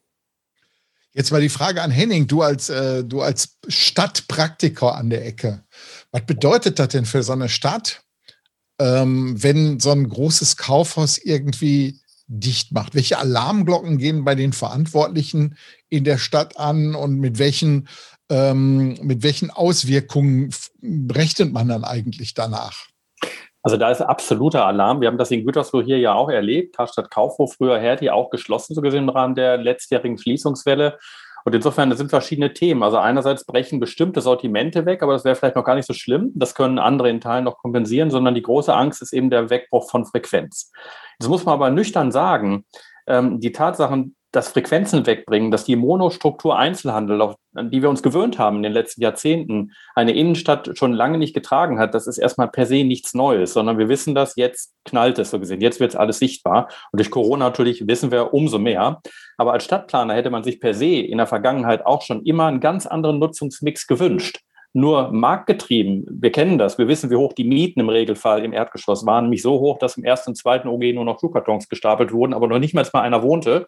Jetzt 1.11 1.33
mal 1.33 1.41
die 1.41 1.49
Frage 1.49 1.81
an 1.81 1.91
Henning, 1.91 2.27
du 2.27 2.43
als, 2.43 2.69
äh, 2.69 3.03
du 3.03 3.19
als 3.19 3.57
Stadtpraktiker 3.67 4.95
an 4.95 5.09
der 5.09 5.25
Ecke. 5.25 5.65
Was 6.11 6.25
bedeutet 6.25 6.79
das 6.79 6.87
denn 6.87 7.03
für 7.03 7.23
so 7.23 7.33
eine 7.33 7.49
Stadt, 7.49 8.03
ähm, 8.79 9.35
wenn 9.43 9.81
so 9.81 9.91
ein 9.91 10.07
großes 10.07 10.55
Kaufhaus 10.55 11.17
irgendwie 11.17 11.99
dicht 12.27 12.71
macht? 12.71 12.95
Welche 12.95 13.17
Alarmglocken 13.17 13.97
gehen 13.97 14.23
bei 14.23 14.35
den 14.35 14.53
Verantwortlichen 14.53 15.57
in 15.89 16.03
der 16.03 16.17
Stadt 16.17 16.59
an 16.59 16.95
und 16.95 17.15
mit 17.19 17.39
welchen, 17.39 17.87
ähm, 18.29 18.97
mit 19.01 19.23
welchen 19.23 19.49
Auswirkungen 19.49 20.53
rechnet 20.83 21.51
man 21.53 21.67
dann 21.69 21.83
eigentlich 21.83 22.33
danach? 22.33 22.87
Also 23.63 23.75
da 23.75 23.91
ist 23.91 24.01
absoluter 24.01 24.65
Alarm. 24.65 25.01
Wir 25.01 25.09
haben 25.09 25.17
das 25.17 25.31
in 25.31 25.45
Gütersloh 25.45 25.81
hier 25.81 25.99
ja 25.99 26.13
auch 26.13 26.29
erlebt. 26.29 26.77
Karstadt 26.77 27.11
Kaufhof, 27.11 27.55
früher 27.55 27.79
Hertie, 27.79 28.09
auch 28.09 28.29
geschlossen, 28.29 28.75
so 28.75 28.81
gesehen 28.81 29.03
im 29.03 29.09
Rahmen 29.09 29.35
der 29.35 29.57
letztjährigen 29.57 30.17
Schließungswelle. 30.17 30.97
Und 31.47 31.55
insofern, 31.55 31.95
sind 31.95 32.09
verschiedene 32.09 32.51
Themen. 32.51 32.83
Also 32.83 32.97
einerseits 32.97 33.45
brechen 33.45 33.79
bestimmte 33.79 34.19
Sortimente 34.19 34.85
weg, 34.85 35.01
aber 35.01 35.13
das 35.13 35.23
wäre 35.23 35.33
vielleicht 35.33 35.55
noch 35.55 35.63
gar 35.63 35.75
nicht 35.75 35.87
so 35.87 35.93
schlimm. 35.93 36.33
Das 36.35 36.55
können 36.55 36.77
andere 36.77 37.09
in 37.09 37.21
Teilen 37.21 37.45
noch 37.45 37.55
kompensieren, 37.59 38.11
sondern 38.11 38.35
die 38.35 38.41
große 38.41 38.75
Angst 38.75 39.01
ist 39.01 39.13
eben 39.13 39.29
der 39.29 39.49
Wegbruch 39.49 39.89
von 39.89 40.03
Frequenz. 40.05 40.73
Das 41.19 41.29
muss 41.29 41.45
man 41.45 41.53
aber 41.53 41.69
nüchtern 41.69 42.11
sagen. 42.11 42.65
Ähm, 43.07 43.39
die 43.39 43.53
Tatsachen, 43.53 44.16
dass 44.37 44.49
Frequenzen 44.49 45.07
wegbringen, 45.07 45.49
dass 45.49 45.65
die 45.65 45.75
Monostruktur 45.75 46.57
Einzelhandel, 46.57 47.21
auf 47.21 47.35
die 47.53 47.81
wir 47.81 47.89
uns 47.89 48.03
gewöhnt 48.03 48.37
haben 48.37 48.57
in 48.57 48.63
den 48.63 48.71
letzten 48.71 49.01
Jahrzehnten, 49.01 49.71
eine 49.95 50.13
Innenstadt 50.13 50.77
schon 50.77 50.93
lange 50.93 51.17
nicht 51.17 51.33
getragen 51.33 51.79
hat, 51.79 51.95
das 51.95 52.05
ist 52.05 52.19
erstmal 52.19 52.47
per 52.47 52.67
se 52.67 52.83
nichts 52.83 53.15
Neues, 53.15 53.53
sondern 53.53 53.79
wir 53.79 53.89
wissen 53.89 54.13
das, 54.13 54.35
jetzt 54.35 54.75
knallt 54.85 55.17
es 55.17 55.31
so 55.31 55.39
gesehen, 55.39 55.59
jetzt 55.59 55.79
wird 55.79 55.91
es 55.91 55.95
alles 55.95 56.19
sichtbar. 56.19 56.67
Und 56.91 56.99
durch 56.99 57.09
Corona 57.09 57.45
natürlich 57.45 57.87
wissen 57.87 58.11
wir 58.11 58.31
umso 58.31 58.59
mehr. 58.59 59.01
Aber 59.37 59.53
als 59.53 59.63
Stadtplaner 59.63 60.13
hätte 60.13 60.29
man 60.29 60.43
sich 60.43 60.59
per 60.59 60.75
se 60.75 60.99
in 60.99 61.17
der 61.17 61.27
Vergangenheit 61.27 61.83
auch 61.85 62.03
schon 62.03 62.23
immer 62.23 62.45
einen 62.45 62.59
ganz 62.59 62.85
anderen 62.85 63.17
Nutzungsmix 63.17 63.87
gewünscht 63.87 64.41
nur 64.73 65.11
marktgetrieben. 65.11 66.05
Wir 66.09 66.31
kennen 66.31 66.57
das. 66.57 66.77
Wir 66.77 66.87
wissen, 66.87 67.09
wie 67.09 67.15
hoch 67.15 67.33
die 67.33 67.43
Mieten 67.43 67.79
im 67.79 67.89
Regelfall 67.89 68.43
im 68.43 68.53
Erdgeschoss 68.53 69.05
waren. 69.05 69.25
Nämlich 69.25 69.41
so 69.41 69.59
hoch, 69.59 69.79
dass 69.79 69.97
im 69.97 70.03
ersten 70.03 70.31
und 70.31 70.35
zweiten 70.35 70.67
OG 70.67 70.93
nur 70.93 71.05
noch 71.05 71.19
Schuhkartons 71.19 71.69
gestapelt 71.69 72.11
wurden, 72.11 72.33
aber 72.33 72.47
noch 72.47 72.59
nicht 72.59 72.73
mal 72.73 72.85
einer 72.93 73.23
wohnte, 73.23 73.65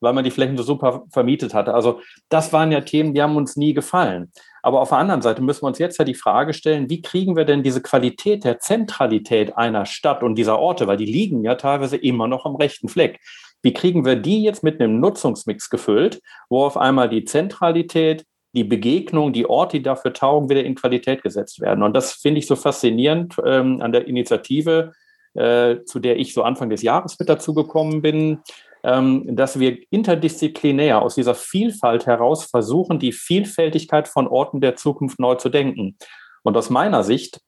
weil 0.00 0.12
man 0.12 0.24
die 0.24 0.30
Flächen 0.30 0.56
so 0.56 0.62
super 0.62 1.04
vermietet 1.10 1.54
hatte. 1.54 1.74
Also 1.74 2.00
das 2.28 2.52
waren 2.52 2.70
ja 2.70 2.80
Themen, 2.80 3.14
die 3.14 3.22
haben 3.22 3.36
uns 3.36 3.56
nie 3.56 3.74
gefallen. 3.74 4.30
Aber 4.62 4.80
auf 4.80 4.90
der 4.90 4.98
anderen 4.98 5.22
Seite 5.22 5.42
müssen 5.42 5.62
wir 5.62 5.68
uns 5.68 5.78
jetzt 5.78 5.98
ja 5.98 6.04
die 6.04 6.14
Frage 6.14 6.54
stellen, 6.54 6.88
wie 6.88 7.02
kriegen 7.02 7.34
wir 7.34 7.44
denn 7.44 7.62
diese 7.62 7.82
Qualität 7.82 8.44
der 8.44 8.60
Zentralität 8.60 9.56
einer 9.56 9.86
Stadt 9.86 10.22
und 10.22 10.36
dieser 10.36 10.58
Orte, 10.58 10.86
weil 10.86 10.96
die 10.96 11.06
liegen 11.06 11.44
ja 11.44 11.56
teilweise 11.56 11.96
immer 11.96 12.28
noch 12.28 12.46
am 12.46 12.54
rechten 12.54 12.88
Fleck. 12.88 13.18
Wie 13.62 13.72
kriegen 13.72 14.04
wir 14.04 14.16
die 14.16 14.42
jetzt 14.42 14.62
mit 14.62 14.80
einem 14.80 15.00
Nutzungsmix 15.00 15.70
gefüllt, 15.70 16.20
wo 16.48 16.64
auf 16.64 16.76
einmal 16.76 17.08
die 17.08 17.24
Zentralität, 17.24 18.24
die 18.54 18.64
Begegnung, 18.64 19.32
die 19.32 19.48
Orte, 19.48 19.78
die 19.78 19.82
dafür 19.82 20.12
taugen, 20.12 20.50
wieder 20.50 20.64
in 20.64 20.74
Qualität 20.74 21.22
gesetzt 21.22 21.60
werden. 21.60 21.82
Und 21.82 21.94
das 21.94 22.12
finde 22.12 22.38
ich 22.38 22.46
so 22.46 22.56
faszinierend 22.56 23.36
ähm, 23.44 23.80
an 23.80 23.92
der 23.92 24.06
Initiative, 24.06 24.92
äh, 25.34 25.76
zu 25.84 25.98
der 25.98 26.18
ich 26.18 26.34
so 26.34 26.42
Anfang 26.42 26.68
des 26.68 26.82
Jahres 26.82 27.18
mit 27.18 27.28
dazu 27.28 27.54
gekommen 27.54 28.02
bin, 28.02 28.40
ähm, 28.84 29.24
dass 29.36 29.58
wir 29.58 29.78
interdisziplinär 29.90 31.00
aus 31.00 31.14
dieser 31.14 31.34
Vielfalt 31.34 32.06
heraus 32.06 32.44
versuchen, 32.44 32.98
die 32.98 33.12
Vielfältigkeit 33.12 34.08
von 34.08 34.26
Orten 34.26 34.60
der 34.60 34.76
Zukunft 34.76 35.18
neu 35.18 35.36
zu 35.36 35.48
denken. 35.48 35.96
Und 36.42 36.56
aus 36.56 36.68
meiner 36.68 37.04
Sicht, 37.04 37.40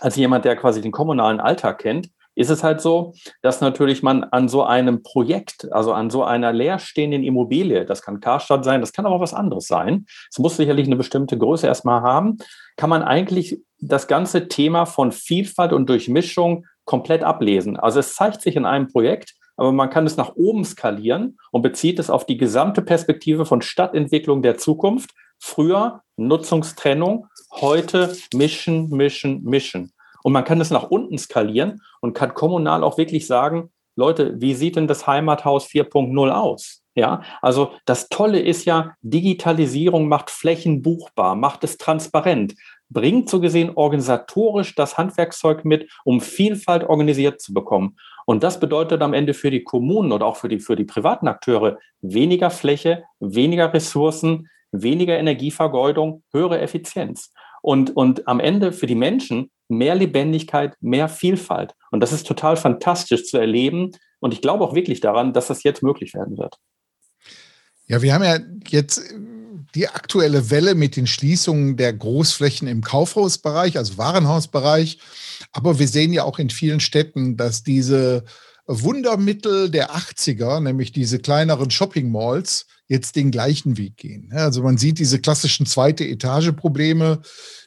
als 0.00 0.16
jemand, 0.16 0.44
der 0.44 0.56
quasi 0.56 0.80
den 0.80 0.92
kommunalen 0.92 1.38
Alltag 1.38 1.78
kennt, 1.80 2.08
ist 2.34 2.50
es 2.50 2.64
halt 2.64 2.80
so, 2.80 3.14
dass 3.42 3.60
natürlich 3.60 4.02
man 4.02 4.24
an 4.24 4.48
so 4.48 4.64
einem 4.64 5.02
Projekt, 5.02 5.70
also 5.72 5.92
an 5.92 6.10
so 6.10 6.24
einer 6.24 6.52
leerstehenden 6.52 7.22
Immobilie, 7.22 7.84
das 7.84 8.02
kann 8.02 8.20
Karstadt 8.20 8.64
sein, 8.64 8.80
das 8.80 8.92
kann 8.92 9.06
aber 9.06 9.20
was 9.20 9.34
anderes 9.34 9.66
sein, 9.66 10.06
es 10.30 10.38
muss 10.38 10.56
sicherlich 10.56 10.86
eine 10.86 10.96
bestimmte 10.96 11.38
Größe 11.38 11.66
erstmal 11.66 12.02
haben, 12.02 12.38
kann 12.76 12.90
man 12.90 13.02
eigentlich 13.02 13.62
das 13.78 14.08
ganze 14.08 14.48
Thema 14.48 14.86
von 14.86 15.12
Vielfalt 15.12 15.72
und 15.72 15.88
Durchmischung 15.88 16.66
komplett 16.84 17.22
ablesen. 17.22 17.76
Also 17.76 18.00
es 18.00 18.14
zeigt 18.14 18.42
sich 18.42 18.56
in 18.56 18.64
einem 18.64 18.88
Projekt, 18.88 19.34
aber 19.56 19.72
man 19.72 19.90
kann 19.90 20.06
es 20.06 20.16
nach 20.16 20.34
oben 20.34 20.64
skalieren 20.64 21.38
und 21.52 21.62
bezieht 21.62 21.98
es 21.98 22.10
auf 22.10 22.26
die 22.26 22.36
gesamte 22.36 22.82
Perspektive 22.82 23.46
von 23.46 23.62
Stadtentwicklung 23.62 24.42
der 24.42 24.58
Zukunft. 24.58 25.10
Früher 25.38 26.02
Nutzungstrennung, 26.16 27.28
heute 27.52 28.16
mischen, 28.32 28.88
mischen, 28.90 29.42
mischen. 29.44 29.92
Und 30.24 30.32
man 30.32 30.44
kann 30.44 30.60
es 30.60 30.70
nach 30.70 30.84
unten 30.84 31.18
skalieren 31.18 31.82
und 32.00 32.14
kann 32.14 32.32
kommunal 32.32 32.82
auch 32.82 32.96
wirklich 32.96 33.26
sagen, 33.26 33.70
Leute, 33.94 34.40
wie 34.40 34.54
sieht 34.54 34.76
denn 34.76 34.88
das 34.88 35.06
Heimathaus 35.06 35.66
4.0 35.66 36.30
aus? 36.30 36.82
Ja, 36.96 37.22
also 37.42 37.72
das 37.84 38.08
Tolle 38.08 38.40
ist 38.40 38.64
ja, 38.64 38.94
Digitalisierung 39.02 40.08
macht 40.08 40.30
Flächen 40.30 40.80
buchbar, 40.80 41.34
macht 41.34 41.62
es 41.62 41.76
transparent, 41.76 42.54
bringt 42.88 43.28
so 43.28 43.38
gesehen 43.38 43.72
organisatorisch 43.74 44.74
das 44.74 44.96
Handwerkszeug 44.96 45.64
mit, 45.64 45.90
um 46.04 46.20
Vielfalt 46.20 46.84
organisiert 46.84 47.40
zu 47.42 47.52
bekommen. 47.52 47.96
Und 48.26 48.42
das 48.42 48.58
bedeutet 48.58 49.02
am 49.02 49.12
Ende 49.12 49.34
für 49.34 49.50
die 49.50 49.62
Kommunen 49.62 50.10
oder 50.10 50.24
auch 50.24 50.36
für 50.36 50.48
die, 50.48 50.60
für 50.60 50.76
die 50.76 50.84
privaten 50.84 51.28
Akteure 51.28 51.78
weniger 52.00 52.48
Fläche, 52.48 53.04
weniger 53.20 53.74
Ressourcen, 53.74 54.48
weniger 54.72 55.18
Energievergeudung, 55.18 56.22
höhere 56.32 56.60
Effizienz. 56.60 57.32
Und, 57.60 57.94
und 57.94 58.26
am 58.26 58.40
Ende 58.40 58.72
für 58.72 58.86
die 58.86 58.94
Menschen 58.94 59.50
mehr 59.68 59.94
Lebendigkeit, 59.94 60.76
mehr 60.80 61.08
Vielfalt. 61.08 61.74
Und 61.90 62.00
das 62.00 62.12
ist 62.12 62.26
total 62.26 62.56
fantastisch 62.56 63.24
zu 63.24 63.38
erleben. 63.38 63.92
Und 64.20 64.32
ich 64.32 64.40
glaube 64.40 64.64
auch 64.64 64.74
wirklich 64.74 65.00
daran, 65.00 65.32
dass 65.32 65.48
das 65.48 65.62
jetzt 65.62 65.82
möglich 65.82 66.14
werden 66.14 66.38
wird. 66.38 66.56
Ja, 67.86 68.00
wir 68.02 68.14
haben 68.14 68.24
ja 68.24 68.38
jetzt 68.68 69.02
die 69.74 69.88
aktuelle 69.88 70.50
Welle 70.50 70.74
mit 70.74 70.96
den 70.96 71.06
Schließungen 71.06 71.76
der 71.76 71.92
Großflächen 71.92 72.68
im 72.68 72.82
Kaufhausbereich, 72.82 73.76
also 73.76 73.98
Warenhausbereich. 73.98 74.98
Aber 75.52 75.78
wir 75.78 75.88
sehen 75.88 76.12
ja 76.12 76.24
auch 76.24 76.38
in 76.38 76.50
vielen 76.50 76.80
Städten, 76.80 77.36
dass 77.36 77.62
diese 77.62 78.24
Wundermittel 78.66 79.70
der 79.70 79.90
80er, 79.90 80.60
nämlich 80.60 80.92
diese 80.92 81.18
kleineren 81.18 81.70
Shopping 81.70 82.10
Malls, 82.10 82.66
jetzt 82.86 83.16
den 83.16 83.30
gleichen 83.30 83.76
Weg 83.76 83.96
gehen. 83.96 84.30
Also 84.32 84.62
man 84.62 84.78
sieht 84.78 84.98
diese 84.98 85.18
klassischen 85.18 85.66
zweite 85.66 86.04
Etage 86.04 86.52
Probleme, 86.52 87.20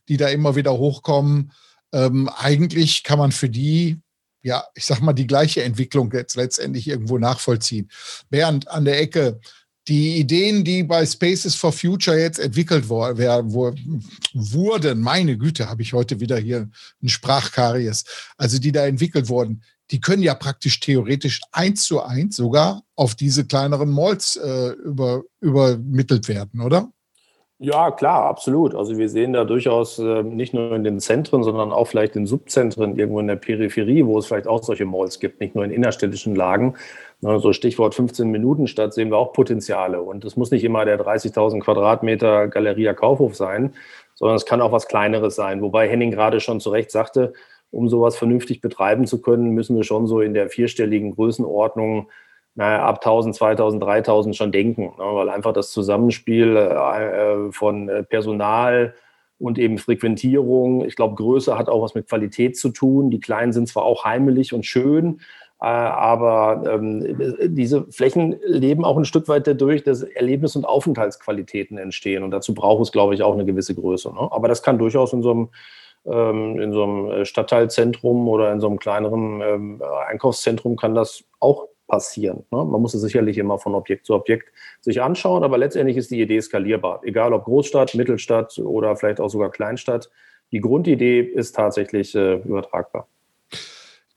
die 0.08 0.18
da 0.18 0.28
immer 0.30 0.56
wieder 0.56 0.78
hochkommen. 0.78 1.52
Ähm, 1.94 2.30
eigentlich 2.30 3.04
kann 3.04 3.20
man 3.20 3.32
für 3.32 3.50
die, 3.50 4.00
ja, 4.42 4.64
ich 4.76 4.86
sag 4.86 5.02
mal, 5.02 5.14
die 5.14 5.28
gleiche 5.28 5.64
Entwicklung 5.64 6.12
jetzt 6.14 6.36
letztendlich 6.36 6.88
irgendwo 6.88 7.18
nachvollziehen. 7.18 7.90
Bernd 8.30 8.68
an 8.68 8.86
der 8.86 9.00
Ecke, 9.00 9.40
die 9.88 10.18
Ideen, 10.18 10.66
die 10.66 10.84
bei 10.84 11.06
Spaces 11.06 11.56
for 11.56 11.72
Future 11.72 12.20
jetzt 12.20 12.40
entwickelt 12.40 12.90
wurden, 12.90 14.04
meine 15.00 15.38
Güte, 15.38 15.70
habe 15.70 15.82
ich 15.82 15.94
heute 15.94 16.20
wieder 16.20 16.38
hier 16.38 16.70
ein 17.02 17.10
Sprachkaries, 17.10 18.04
also 18.36 18.60
die 18.60 18.74
da 18.74 18.86
entwickelt 18.86 19.30
wurden, 19.30 19.64
die 19.92 20.02
können 20.02 20.24
ja 20.24 20.36
praktisch 20.36 20.82
theoretisch 20.82 21.40
eins 21.54 21.86
zu 21.86 22.02
eins 22.02 22.36
sogar 22.36 22.84
auf 22.96 23.16
diese 23.16 23.46
kleineren 23.46 23.90
Malls 23.90 24.36
äh, 24.36 24.72
über, 24.84 25.24
übermittelt 25.40 26.28
werden, 26.28 26.60
oder? 26.60 26.92
Ja, 27.60 27.90
klar, 27.90 28.26
absolut. 28.26 28.76
Also 28.76 29.00
wir 29.00 29.10
sehen 29.10 29.34
da 29.34 29.44
durchaus 29.44 29.98
äh, 29.98 30.22
nicht 30.22 30.54
nur 30.54 30.76
in 30.76 30.84
den 30.84 31.00
Zentren, 31.00 31.42
sondern 31.42 31.72
auch 31.72 31.86
vielleicht 31.88 32.16
in 32.16 32.28
Subzentren 32.28 33.00
irgendwo 33.00 33.20
in 33.20 33.26
der 33.26 33.36
Peripherie, 33.36 34.06
wo 34.06 34.20
es 34.20 34.28
vielleicht 34.28 34.48
auch 34.48 34.62
solche 34.62 34.86
Malls 34.86 35.20
gibt, 35.20 35.42
nicht 35.42 35.56
nur 35.56 35.66
in 35.66 35.72
innerstädtischen 35.72 36.36
Lagen. 36.36 36.76
So 37.22 37.54
Stichwort 37.54 37.96
15 37.96 38.30
Minuten 38.30 38.68
Stadt 38.68 38.94
sehen 38.94 39.10
wir 39.10 39.18
auch 39.18 39.34
Potenziale. 39.34 40.04
Und 40.04 40.24
es 40.24 40.38
muss 40.38 40.52
nicht 40.52 40.64
immer 40.64 40.86
der 40.86 41.00
30.000 41.00 41.60
Quadratmeter 41.62 42.48
Galeria 42.48 42.94
Kaufhof 42.94 43.36
sein, 43.36 43.74
sondern 44.14 44.36
es 44.36 44.46
kann 44.46 44.62
auch 44.62 44.72
was 44.72 44.88
Kleineres 44.88 45.36
sein. 45.36 45.64
Wobei 45.64 45.90
Henning 45.90 46.12
gerade 46.12 46.40
schon 46.40 46.60
zu 46.60 46.70
Recht 46.70 46.92
sagte, 46.92 47.34
um 47.72 47.90
sowas 47.90 48.16
vernünftig 48.18 48.62
betreiben 48.62 49.08
zu 49.08 49.20
können, 49.20 49.50
müssen 49.50 49.76
wir 49.76 49.84
schon 49.84 50.06
so 50.06 50.22
in 50.22 50.36
der 50.36 50.50
vierstelligen 50.50 51.16
Größenordnung 51.16 52.08
naja, 52.58 52.84
ab 52.84 52.96
1000, 52.96 53.36
2000, 53.36 53.84
3000 53.84 54.36
schon 54.36 54.52
denken, 54.52 54.94
ne? 54.98 55.04
weil 55.14 55.30
einfach 55.30 55.54
das 55.54 55.70
Zusammenspiel 55.72 56.58
äh, 56.58 56.64
äh, 56.64 57.52
von 57.52 57.88
äh, 57.88 58.02
Personal 58.04 58.96
und 59.38 59.60
eben 59.60 59.78
Frequentierung, 59.78 60.84
ich 60.84 60.96
glaube, 60.96 61.14
Größe 61.14 61.56
hat 61.56 61.70
auch 61.70 61.84
was 61.84 61.94
mit 61.94 62.10
Qualität 62.10 62.58
zu 62.58 62.70
tun. 62.70 63.12
Die 63.12 63.20
Kleinen 63.20 63.54
sind 63.54 63.68
zwar 63.68 63.84
auch 63.84 64.06
heimelig 64.06 64.54
und 64.54 64.66
schön, 64.66 65.22
aber 65.60 66.64
ähm, 66.68 67.20
diese 67.44 67.86
Flächen 67.92 68.36
leben 68.44 68.84
auch 68.84 68.98
ein 68.98 69.06
Stück 69.06 69.28
weit 69.28 69.46
dadurch, 69.46 69.84
dass 69.84 70.02
Erlebnis- 70.02 70.56
und 70.56 70.66
Aufenthaltsqualitäten 70.66 71.78
entstehen. 71.78 72.24
Und 72.24 72.32
dazu 72.32 72.56
braucht 72.56 72.82
es, 72.82 72.92
glaube 72.92 73.14
ich, 73.14 73.22
auch 73.22 73.34
eine 73.34 73.46
gewisse 73.46 73.76
Größe. 73.76 74.12
Ne? 74.12 74.32
Aber 74.32 74.48
das 74.48 74.64
kann 74.64 74.80
durchaus 74.80 75.14
in 75.14 75.22
so 75.22 75.32
einem 75.32 75.50
ähm, 76.06 76.60
in 76.60 76.74
so 76.74 76.84
einem 76.84 77.26
Stadtteilzentrum 77.26 78.28
oder 78.28 78.52
in 78.52 78.60
so 78.60 78.68
einem 78.68 78.80
kleineren 78.80 79.42
ähm, 79.42 79.84
Einkaufszentrum 80.08 80.76
kann 80.76 80.96
das 80.96 81.24
auch 81.40 81.68
passieren. 81.88 82.44
Ne? 82.52 82.64
Man 82.66 82.82
muss 82.82 82.94
es 82.94 83.02
sicherlich 83.02 83.38
immer 83.38 83.58
von 83.58 83.74
Objekt 83.74 84.06
zu 84.06 84.14
Objekt 84.14 84.52
sich 84.82 85.02
anschauen, 85.02 85.44
aber 85.44 85.58
letztendlich 85.58 85.98
ist 85.98 86.12
die 86.12 86.22
Idee 86.22 86.42
skalierbar. 86.42 87.02
Egal 87.04 87.34
ob 87.34 87.46
Großstadt, 87.46 87.96
Mittelstadt 87.96 88.58
oder 88.60 88.96
vielleicht 88.96 89.20
auch 89.20 89.30
sogar 89.30 89.50
Kleinstadt. 89.50 90.10
Die 90.52 90.62
Grundidee 90.62 91.22
ist 91.22 91.56
tatsächlich 91.56 92.16
äh, 92.16 92.36
übertragbar. 92.36 93.08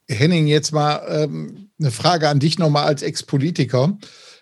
Henning, 0.08 0.46
jetzt 0.46 0.72
mal 0.72 1.02
ähm, 1.08 1.70
eine 1.78 1.90
Frage 1.90 2.28
an 2.28 2.40
dich 2.40 2.58
nochmal 2.58 2.86
als 2.86 3.02
Ex-Politiker. 3.02 3.96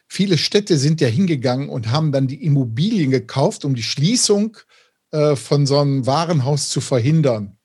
Viele 0.06 0.38
Städte 0.38 0.78
sind 0.78 1.00
ja 1.02 1.08
hingegangen 1.08 1.68
und 1.68 1.92
haben 1.92 2.12
dann 2.12 2.26
die 2.26 2.42
Immobilien 2.42 3.11
gekauft, 3.11 3.66
um 3.66 3.75
die 3.75 3.82
Schließung 3.82 4.56
äh, 5.11 5.37
von 5.37 5.66
so 5.66 5.78
einem 5.78 6.06
Warenhaus 6.06 6.70
zu 6.70 6.80
verhindern. 6.80 7.58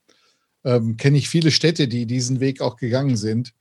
Ähm, 0.64 0.98
Kenne 0.98 1.16
ich 1.16 1.28
viele 1.28 1.50
Städte, 1.50 1.88
die 1.88 2.06
diesen 2.06 2.40
Weg 2.40 2.60
auch 2.60 2.76
gegangen 2.76 3.16
sind. 3.16 3.54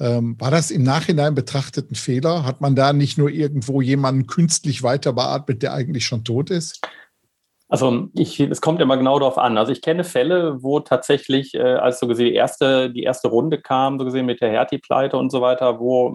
Ähm, 0.00 0.36
war 0.38 0.50
das 0.50 0.70
im 0.70 0.82
Nachhinein 0.82 1.34
betrachtet 1.34 1.90
ein 1.90 1.94
Fehler? 1.94 2.44
Hat 2.44 2.60
man 2.60 2.74
da 2.74 2.92
nicht 2.92 3.16
nur 3.16 3.30
irgendwo 3.30 3.80
jemanden 3.80 4.26
künstlich 4.26 4.82
weiter 4.82 5.12
beatmet, 5.12 5.62
der 5.62 5.72
eigentlich 5.72 6.04
schon 6.04 6.24
tot 6.24 6.50
ist? 6.50 6.80
Also 7.68 8.08
es 8.14 8.60
kommt 8.60 8.80
immer 8.80 8.96
genau 8.96 9.18
darauf 9.18 9.38
an. 9.38 9.56
Also 9.58 9.72
ich 9.72 9.82
kenne 9.82 10.04
Fälle, 10.04 10.62
wo 10.62 10.80
tatsächlich, 10.80 11.54
äh, 11.54 11.60
als 11.62 11.98
so 11.98 12.06
gesehen 12.06 12.26
die 12.26 12.34
erste, 12.34 12.90
die 12.90 13.02
erste 13.02 13.28
Runde 13.28 13.60
kam, 13.60 13.98
so 13.98 14.04
gesehen 14.04 14.26
mit 14.26 14.40
der 14.40 14.50
Hertie-Pleite 14.50 15.16
und 15.16 15.30
so 15.30 15.40
weiter, 15.40 15.80
wo, 15.80 16.12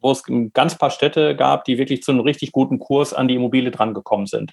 wo 0.00 0.10
es 0.10 0.26
ein 0.28 0.52
ganz 0.52 0.78
paar 0.78 0.90
Städte 0.90 1.34
gab, 1.36 1.64
die 1.64 1.76
wirklich 1.76 2.02
zu 2.02 2.12
einem 2.12 2.20
richtig 2.20 2.52
guten 2.52 2.78
Kurs 2.78 3.12
an 3.12 3.28
die 3.28 3.34
Immobilie 3.34 3.70
drangekommen 3.70 4.26
sind. 4.26 4.52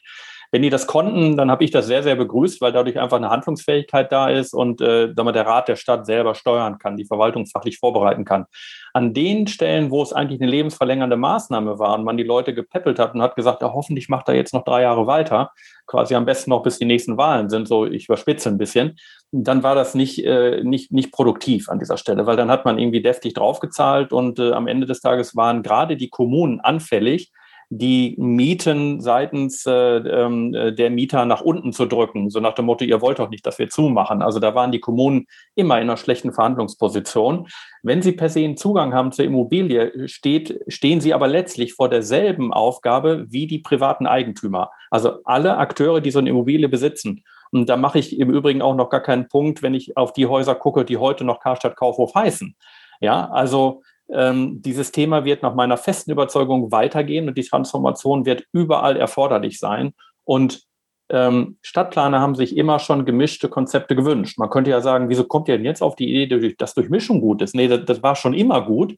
Wenn 0.52 0.64
die 0.64 0.70
das 0.70 0.88
konnten, 0.88 1.38
dann 1.38 1.52
habe 1.52 1.64
ich 1.64 1.72
das 1.72 1.86
sehr, 1.86 2.02
sehr 2.02 2.16
begrüßt, 2.16 2.60
weil 2.62 2.72
dadurch 2.72 3.00
einfach 3.00 3.18
eine 3.18 3.30
Handlungsfähigkeit 3.30 4.12
da 4.12 4.30
ist 4.30 4.54
und 4.54 4.82
äh, 4.82 5.14
damit 5.14 5.36
der 5.36 5.46
Rat 5.46 5.68
der 5.68 5.76
Stadt 5.76 6.08
selber 6.08 6.34
steuern 6.34 6.80
kann, 6.80 6.98
die 6.98 7.06
Verwaltung 7.06 7.46
fachlich 7.46 7.78
vorbereiten 7.78 8.26
kann. 8.26 8.46
An 8.94 9.14
den 9.14 9.46
Stellen, 9.46 9.92
wo 9.92 10.02
es 10.02 10.12
eigentlich 10.12 10.42
eine 10.42 10.50
lebensverlängernde 10.50 11.18
Maßnahme 11.18 11.78
war 11.78 11.96
und 11.96 12.04
man 12.04 12.18
die 12.18 12.24
Leute 12.24 12.56
gepäppelt 12.56 12.98
hat 12.98 13.14
und 13.14 13.22
hat 13.22 13.36
gesagt, 13.36 13.62
ja, 13.62 13.72
hoffentlich 13.74 14.10
macht 14.10 14.28
er 14.28 14.36
jetzt 14.36 14.54
noch 14.54 14.64
drei 14.64 14.82
Jahre 14.82 15.06
weiter, 15.06 15.52
quasi 15.86 16.16
am 16.16 16.26
besten 16.26 16.50
noch 16.50 16.64
bis 16.64 16.80
die 16.80 16.86
nächsten 16.86 17.18
Wahlen 17.18 17.50
sind, 17.50 17.68
so 17.68 17.86
ich 17.86 18.06
überspitze 18.06 18.50
ein 18.50 18.58
bisschen, 18.58 18.98
dann 19.32 19.62
war 19.62 19.76
das 19.76 19.94
nicht, 19.94 20.26
äh, 20.26 20.64
nicht, 20.64 20.92
nicht 20.92 21.12
produktiv 21.12 21.70
an 21.70 21.78
dieser 21.78 21.98
Stelle, 21.98 22.26
weil 22.26 22.38
dann 22.38 22.50
hat 22.50 22.66
man 22.66 22.80
irgendwie 22.80 23.02
deftig 23.02 23.36
draufgezahlt 23.36 24.12
und 24.12 24.40
äh, 24.40 24.52
am 24.54 24.68
Ende 24.68 24.88
des 24.88 25.02
Tages 25.02 25.36
waren 25.36 25.62
gerade 25.62 25.96
die 25.96 26.10
Kommunen 26.10 26.60
anfällig, 26.60 27.32
die 27.72 28.16
Mieten 28.18 29.00
seitens 29.00 29.64
äh, 29.68 29.72
ähm, 29.72 30.56
äh, 30.56 30.74
der 30.74 30.90
Mieter 30.90 31.26
nach 31.26 31.42
unten 31.42 31.72
zu 31.72 31.86
drücken, 31.86 32.32
so 32.32 32.40
nach 32.40 32.56
dem 32.56 32.66
Motto, 32.66 32.84
ihr 32.84 33.00
wollt 33.00 33.20
doch 33.20 33.30
nicht, 33.30 33.46
dass 33.46 33.60
wir 33.60 33.70
zumachen. 33.70 34.24
Also 34.24 34.40
da 34.40 34.56
waren 34.56 34.72
die 34.72 34.80
Kommunen 34.80 35.28
immer 35.54 35.76
in 35.76 35.84
einer 35.84 35.98
schlechten 35.98 36.34
Verhandlungsposition. 36.34 37.48
Wenn 37.84 38.02
sie 38.02 38.14
per 38.14 38.30
se 38.30 38.40
einen 38.40 38.58
Zugang 38.58 38.96
haben 38.96 39.12
zur 39.12 39.26
Immobilie, 39.26 40.08
steht, 40.08 40.60
stehen 40.68 41.00
sie 41.00 41.14
aber 41.14 41.28
letztlich 41.28 41.76
vor 41.76 41.90
derselben 41.90 42.52
Aufgabe 42.52 43.28
wie 43.30 43.46
die 43.46 43.60
privaten 43.60 44.08
Eigentümer. 44.08 44.72
Also 44.90 45.24
alle 45.24 45.58
Akteure, 45.58 46.02
die 46.02 46.12
so 46.12 46.20
eine 46.20 46.32
Immobilie 46.32 46.70
besitzen. 46.70 47.24
Und 47.52 47.70
da 47.70 47.78
mache 47.78 48.00
ich 48.00 48.20
im 48.20 48.32
Übrigen 48.32 48.64
auch 48.64 48.76
noch 48.76 48.90
gar 48.90 49.02
keinen 49.02 49.28
Punkt, 49.28 49.62
wenn 49.62 49.76
ich 49.76 49.96
auf 49.96 50.14
die 50.14 50.26
Häuser 50.26 50.56
gucke, 50.56 50.86
die 50.86 50.98
heute 50.98 51.24
noch 51.24 51.40
Karstadt 51.40 51.76
Kaufhof 51.76 52.16
heißen. 52.16 52.56
Ja, 53.00 53.30
also 53.30 53.84
ähm, 54.12 54.62
dieses 54.62 54.92
Thema 54.92 55.26
wird 55.26 55.44
nach 55.44 55.56
meiner 55.56 55.78
festen 55.78 56.12
Überzeugung 56.12 56.72
weitergehen 56.72 57.28
und 57.28 57.38
die 57.38 57.44
Transformation 57.44 58.26
wird 58.26 58.44
überall 58.52 58.98
erforderlich 58.98 59.60
sein. 59.60 59.94
Und 60.24 60.64
ähm, 61.12 61.58
Stadtplaner 61.62 62.20
haben 62.20 62.36
sich 62.36 62.56
immer 62.56 62.80
schon 62.80 63.06
gemischte 63.06 63.50
Konzepte 63.50 63.96
gewünscht. 63.96 64.38
Man 64.38 64.50
könnte 64.50 64.72
ja 64.72 64.82
sagen, 64.82 65.10
wieso 65.10 65.24
kommt 65.24 65.48
ihr 65.48 65.58
denn 65.58 65.66
jetzt 65.66 65.82
auf 65.82 65.96
die 65.96 66.14
Idee, 66.14 66.56
dass 66.58 66.76
Durchmischung 66.76 67.22
gut 67.22 67.42
ist? 67.42 67.56
Nee, 67.56 67.68
das, 67.68 67.86
das 67.86 68.04
war 68.04 68.16
schon 68.16 68.34
immer 68.34 68.62
gut. 68.62 68.96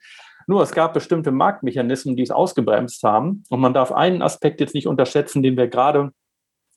Nur 0.48 0.62
es 0.62 0.72
gab 0.72 0.94
bestimmte 0.94 1.32
Marktmechanismen, 1.32 2.16
die 2.16 2.24
es 2.24 2.32
ausgebremst 2.32 3.04
haben. 3.04 3.44
Und 3.50 3.62
man 3.62 3.74
darf 3.74 3.92
einen 3.92 4.22
Aspekt 4.22 4.60
jetzt 4.60 4.76
nicht 4.76 4.88
unterschätzen, 4.88 5.44
den 5.44 5.56
wir 5.56 5.68
gerade 5.68 6.12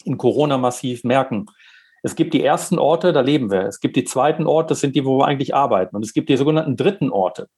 in 0.04 0.18
Corona 0.18 0.58
massiv 0.58 1.02
merken. 1.02 1.46
Es 2.02 2.14
gibt 2.14 2.34
die 2.34 2.44
ersten 2.44 2.78
Orte, 2.78 3.12
da 3.12 3.22
leben 3.22 3.50
wir. 3.50 3.62
Es 3.62 3.80
gibt 3.80 3.96
die 3.96 4.04
zweiten 4.04 4.46
Orte, 4.46 4.68
das 4.68 4.80
sind 4.80 4.94
die, 4.94 5.04
wo 5.04 5.18
wir 5.18 5.26
eigentlich 5.26 5.54
arbeiten. 5.54 5.96
Und 5.96 6.04
es 6.04 6.12
gibt 6.12 6.28
die 6.28 6.36
sogenannten 6.36 6.76
dritten 6.76 7.10
Orte. 7.10 7.48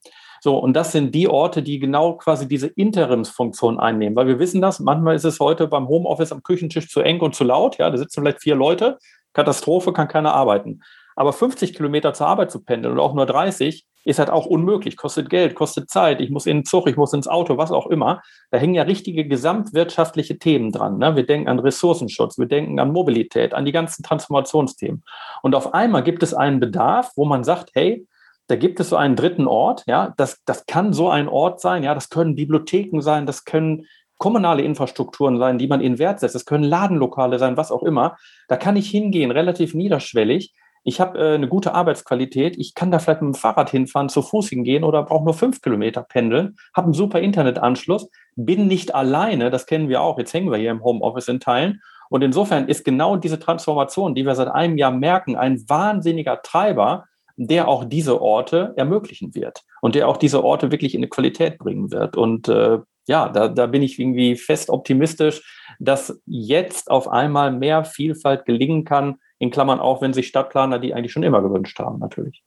So, 0.46 0.58
und 0.58 0.74
das 0.74 0.92
sind 0.92 1.12
die 1.12 1.26
Orte, 1.26 1.60
die 1.60 1.80
genau 1.80 2.12
quasi 2.12 2.46
diese 2.46 2.68
Interimsfunktion 2.68 3.80
einnehmen, 3.80 4.14
weil 4.14 4.28
wir 4.28 4.38
wissen 4.38 4.60
das, 4.60 4.78
manchmal 4.78 5.16
ist 5.16 5.24
es 5.24 5.40
heute 5.40 5.66
beim 5.66 5.88
Homeoffice 5.88 6.30
am 6.30 6.44
Küchentisch 6.44 6.88
zu 6.88 7.00
eng 7.00 7.18
und 7.20 7.34
zu 7.34 7.42
laut, 7.42 7.78
ja, 7.78 7.90
da 7.90 7.98
sitzen 7.98 8.20
vielleicht 8.20 8.42
vier 8.42 8.54
Leute, 8.54 8.96
Katastrophe, 9.32 9.92
kann 9.92 10.06
keiner 10.06 10.34
arbeiten. 10.34 10.82
Aber 11.16 11.32
50 11.32 11.74
Kilometer 11.74 12.14
zur 12.14 12.28
Arbeit 12.28 12.52
zu 12.52 12.62
pendeln 12.62 12.94
oder 12.94 13.02
auch 13.02 13.14
nur 13.14 13.26
30 13.26 13.86
ist 14.04 14.20
halt 14.20 14.30
auch 14.30 14.46
unmöglich, 14.46 14.96
kostet 14.96 15.30
Geld, 15.30 15.56
kostet 15.56 15.90
Zeit, 15.90 16.20
ich 16.20 16.30
muss 16.30 16.46
in 16.46 16.58
den 16.58 16.64
Zug, 16.64 16.86
ich 16.88 16.96
muss 16.96 17.12
ins 17.12 17.26
Auto, 17.26 17.58
was 17.58 17.72
auch 17.72 17.88
immer. 17.88 18.22
Da 18.52 18.58
hängen 18.58 18.74
ja 18.74 18.84
richtige 18.84 19.26
gesamtwirtschaftliche 19.26 20.38
Themen 20.38 20.70
dran. 20.70 20.98
Ne? 20.98 21.16
Wir 21.16 21.26
denken 21.26 21.48
an 21.48 21.58
Ressourcenschutz, 21.58 22.38
wir 22.38 22.46
denken 22.46 22.78
an 22.78 22.92
Mobilität, 22.92 23.52
an 23.52 23.64
die 23.64 23.72
ganzen 23.72 24.04
Transformationsthemen. 24.04 25.02
Und 25.42 25.56
auf 25.56 25.74
einmal 25.74 26.04
gibt 26.04 26.22
es 26.22 26.34
einen 26.34 26.60
Bedarf, 26.60 27.10
wo 27.16 27.24
man 27.24 27.42
sagt, 27.42 27.70
hey, 27.74 28.06
da 28.48 28.56
gibt 28.56 28.80
es 28.80 28.90
so 28.90 28.96
einen 28.96 29.16
dritten 29.16 29.46
Ort, 29.46 29.84
ja, 29.86 30.14
das, 30.16 30.42
das 30.44 30.66
kann 30.66 30.92
so 30.92 31.08
ein 31.08 31.28
Ort 31.28 31.60
sein, 31.60 31.82
ja, 31.82 31.94
das 31.94 32.10
können 32.10 32.36
Bibliotheken 32.36 33.00
sein, 33.00 33.26
das 33.26 33.44
können 33.44 33.86
kommunale 34.18 34.62
Infrastrukturen 34.62 35.38
sein, 35.38 35.58
die 35.58 35.66
man 35.66 35.80
in 35.80 35.98
Wert 35.98 36.20
setzt, 36.20 36.34
das 36.34 36.46
können 36.46 36.64
Ladenlokale 36.64 37.38
sein, 37.38 37.56
was 37.56 37.70
auch 37.70 37.82
immer. 37.82 38.16
Da 38.48 38.56
kann 38.56 38.76
ich 38.76 38.88
hingehen, 38.88 39.30
relativ 39.30 39.74
niederschwellig. 39.74 40.54
Ich 40.84 41.00
habe 41.00 41.18
äh, 41.18 41.34
eine 41.34 41.48
gute 41.48 41.74
Arbeitsqualität, 41.74 42.56
ich 42.56 42.74
kann 42.74 42.90
da 42.90 43.00
vielleicht 43.00 43.20
mit 43.20 43.34
dem 43.34 43.38
Fahrrad 43.38 43.70
hinfahren, 43.70 44.08
zu 44.08 44.22
Fuß 44.22 44.48
hingehen 44.48 44.84
oder 44.84 45.02
brauche 45.02 45.24
nur 45.24 45.34
fünf 45.34 45.60
Kilometer 45.60 46.02
pendeln, 46.02 46.56
habe 46.74 46.86
einen 46.86 46.94
super 46.94 47.20
Internetanschluss, 47.20 48.08
bin 48.36 48.68
nicht 48.68 48.94
alleine, 48.94 49.50
das 49.50 49.66
kennen 49.66 49.88
wir 49.88 50.00
auch, 50.00 50.18
jetzt 50.18 50.32
hängen 50.32 50.50
wir 50.50 50.58
hier 50.58 50.70
im 50.70 50.84
Homeoffice 50.84 51.28
in 51.28 51.40
Teilen. 51.40 51.82
Und 52.08 52.22
insofern 52.22 52.68
ist 52.68 52.84
genau 52.84 53.16
diese 53.16 53.40
Transformation, 53.40 54.14
die 54.14 54.24
wir 54.24 54.36
seit 54.36 54.48
einem 54.48 54.78
Jahr 54.78 54.92
merken, 54.92 55.34
ein 55.34 55.68
wahnsinniger 55.68 56.40
Treiber, 56.40 57.06
der 57.37 57.69
auch 57.69 57.85
diese 57.85 58.21
Orte 58.21 58.73
ermöglichen 58.76 59.35
wird 59.35 59.62
und 59.83 59.95
der 59.95 60.09
auch 60.09 60.16
diese 60.16 60.43
Orte 60.43 60.71
wirklich 60.71 60.95
in 60.95 61.00
eine 61.00 61.09
Qualität 61.09 61.59
bringen 61.59 61.90
wird. 61.90 62.16
Und 62.16 62.49
äh, 62.49 62.78
ja, 63.07 63.28
da, 63.28 63.49
da 63.49 63.66
bin 63.66 63.83
ich 63.83 63.99
irgendwie 63.99 64.37
fest 64.37 64.70
optimistisch, 64.70 65.42
dass 65.79 66.18
jetzt 66.27 66.90
auf 66.90 67.09
einmal 67.09 67.53
mehr 67.53 67.85
Vielfalt 67.85 68.46
gelingen 68.46 68.85
kann, 68.85 69.16
in 69.38 69.51
Klammern 69.51 69.81
auch, 69.81 70.01
wenn 70.01 70.14
sich 70.14 70.29
Stadtplaner 70.29 70.79
die 70.79 70.94
eigentlich 70.94 71.12
schon 71.12 71.22
immer 71.22 71.42
gewünscht 71.42 71.79
haben, 71.79 71.99
natürlich. 71.99 72.42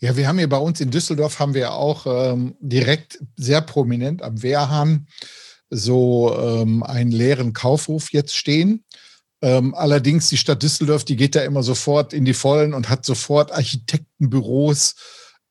Ja, 0.00 0.16
wir 0.16 0.26
haben 0.26 0.38
hier 0.38 0.48
bei 0.48 0.58
uns 0.58 0.80
in 0.80 0.90
Düsseldorf 0.90 1.38
haben 1.38 1.54
wir 1.54 1.74
auch 1.74 2.06
ähm, 2.06 2.56
direkt 2.58 3.22
sehr 3.36 3.60
prominent 3.60 4.22
am 4.22 4.42
Wehrhahn 4.42 5.06
so 5.68 6.34
ähm, 6.36 6.82
einen 6.82 7.12
leeren 7.12 7.52
Kaufhof 7.52 8.10
jetzt 8.12 8.34
stehen. 8.34 8.84
Ähm, 9.42 9.74
allerdings 9.74 10.28
die 10.28 10.36
Stadt 10.36 10.62
Düsseldorf, 10.62 11.04
die 11.04 11.16
geht 11.16 11.34
da 11.34 11.42
immer 11.42 11.62
sofort 11.62 12.12
in 12.12 12.24
die 12.24 12.34
Vollen 12.34 12.74
und 12.74 12.88
hat 12.88 13.06
sofort 13.06 13.52
Architektenbüros 13.52 14.94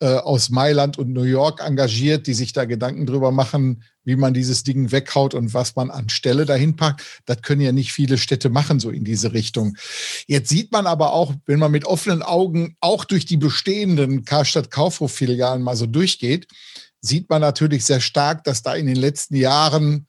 äh, 0.02 0.14
aus 0.14 0.48
Mailand 0.48 0.96
und 0.96 1.12
New 1.12 1.24
York 1.24 1.60
engagiert, 1.60 2.26
die 2.26 2.34
sich 2.34 2.52
da 2.52 2.64
Gedanken 2.64 3.04
drüber 3.04 3.32
machen, 3.32 3.82
wie 4.04 4.16
man 4.16 4.32
dieses 4.32 4.62
Ding 4.62 4.92
weghaut 4.92 5.34
und 5.34 5.52
was 5.52 5.76
man 5.76 5.90
an 5.90 6.08
Stelle 6.08 6.46
dahin 6.46 6.76
packt. 6.76 7.02
Das 7.26 7.42
können 7.42 7.60
ja 7.60 7.72
nicht 7.72 7.92
viele 7.92 8.16
Städte 8.16 8.48
machen, 8.48 8.80
so 8.80 8.90
in 8.90 9.04
diese 9.04 9.34
Richtung. 9.34 9.76
Jetzt 10.26 10.48
sieht 10.48 10.72
man 10.72 10.86
aber 10.86 11.12
auch, 11.12 11.34
wenn 11.44 11.58
man 11.58 11.70
mit 11.70 11.84
offenen 11.84 12.22
Augen 12.22 12.76
auch 12.80 13.04
durch 13.04 13.26
die 13.26 13.36
bestehenden 13.36 14.24
Karstadt 14.24 14.70
Kaufhof-Filialen 14.70 15.62
mal 15.62 15.76
so 15.76 15.86
durchgeht, 15.86 16.46
sieht 17.02 17.28
man 17.28 17.42
natürlich 17.42 17.84
sehr 17.84 18.00
stark, 18.00 18.44
dass 18.44 18.62
da 18.62 18.74
in 18.74 18.86
den 18.86 18.96
letzten 18.96 19.36
Jahren 19.36 20.06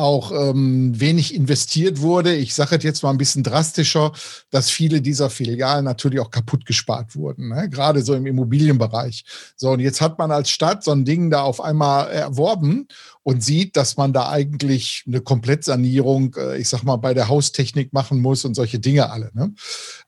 auch 0.00 0.32
ähm, 0.32 0.98
wenig 0.98 1.34
investiert 1.34 2.00
wurde. 2.00 2.34
Ich 2.34 2.54
sage 2.54 2.78
jetzt 2.80 3.02
mal 3.02 3.10
ein 3.10 3.18
bisschen 3.18 3.42
drastischer, 3.42 4.12
dass 4.50 4.70
viele 4.70 5.00
dieser 5.00 5.30
Filialen 5.30 5.84
natürlich 5.84 6.20
auch 6.20 6.30
kaputt 6.30 6.66
gespart 6.66 7.14
wurden, 7.14 7.48
ne? 7.48 7.68
gerade 7.68 8.02
so 8.02 8.14
im 8.14 8.26
Immobilienbereich. 8.26 9.24
So, 9.56 9.70
und 9.70 9.80
jetzt 9.80 10.00
hat 10.00 10.18
man 10.18 10.30
als 10.30 10.50
Stadt 10.50 10.82
so 10.82 10.92
ein 10.92 11.04
Ding 11.04 11.30
da 11.30 11.42
auf 11.42 11.60
einmal 11.60 12.10
erworben 12.10 12.88
und 13.22 13.44
sieht, 13.44 13.76
dass 13.76 13.96
man 13.96 14.12
da 14.12 14.30
eigentlich 14.30 15.04
eine 15.06 15.20
Komplettsanierung, 15.20 16.34
äh, 16.36 16.58
ich 16.58 16.68
sag 16.68 16.82
mal, 16.82 16.96
bei 16.96 17.14
der 17.14 17.28
Haustechnik 17.28 17.92
machen 17.92 18.20
muss 18.20 18.44
und 18.44 18.54
solche 18.54 18.78
Dinge 18.78 19.10
alle. 19.10 19.30
Ne? 19.34 19.54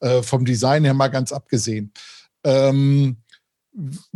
Äh, 0.01 0.23
vom 0.23 0.45
Design 0.45 0.85
her 0.85 0.95
mal 0.95 1.09
ganz 1.09 1.33
abgesehen. 1.33 1.93
Ähm, 2.45 3.22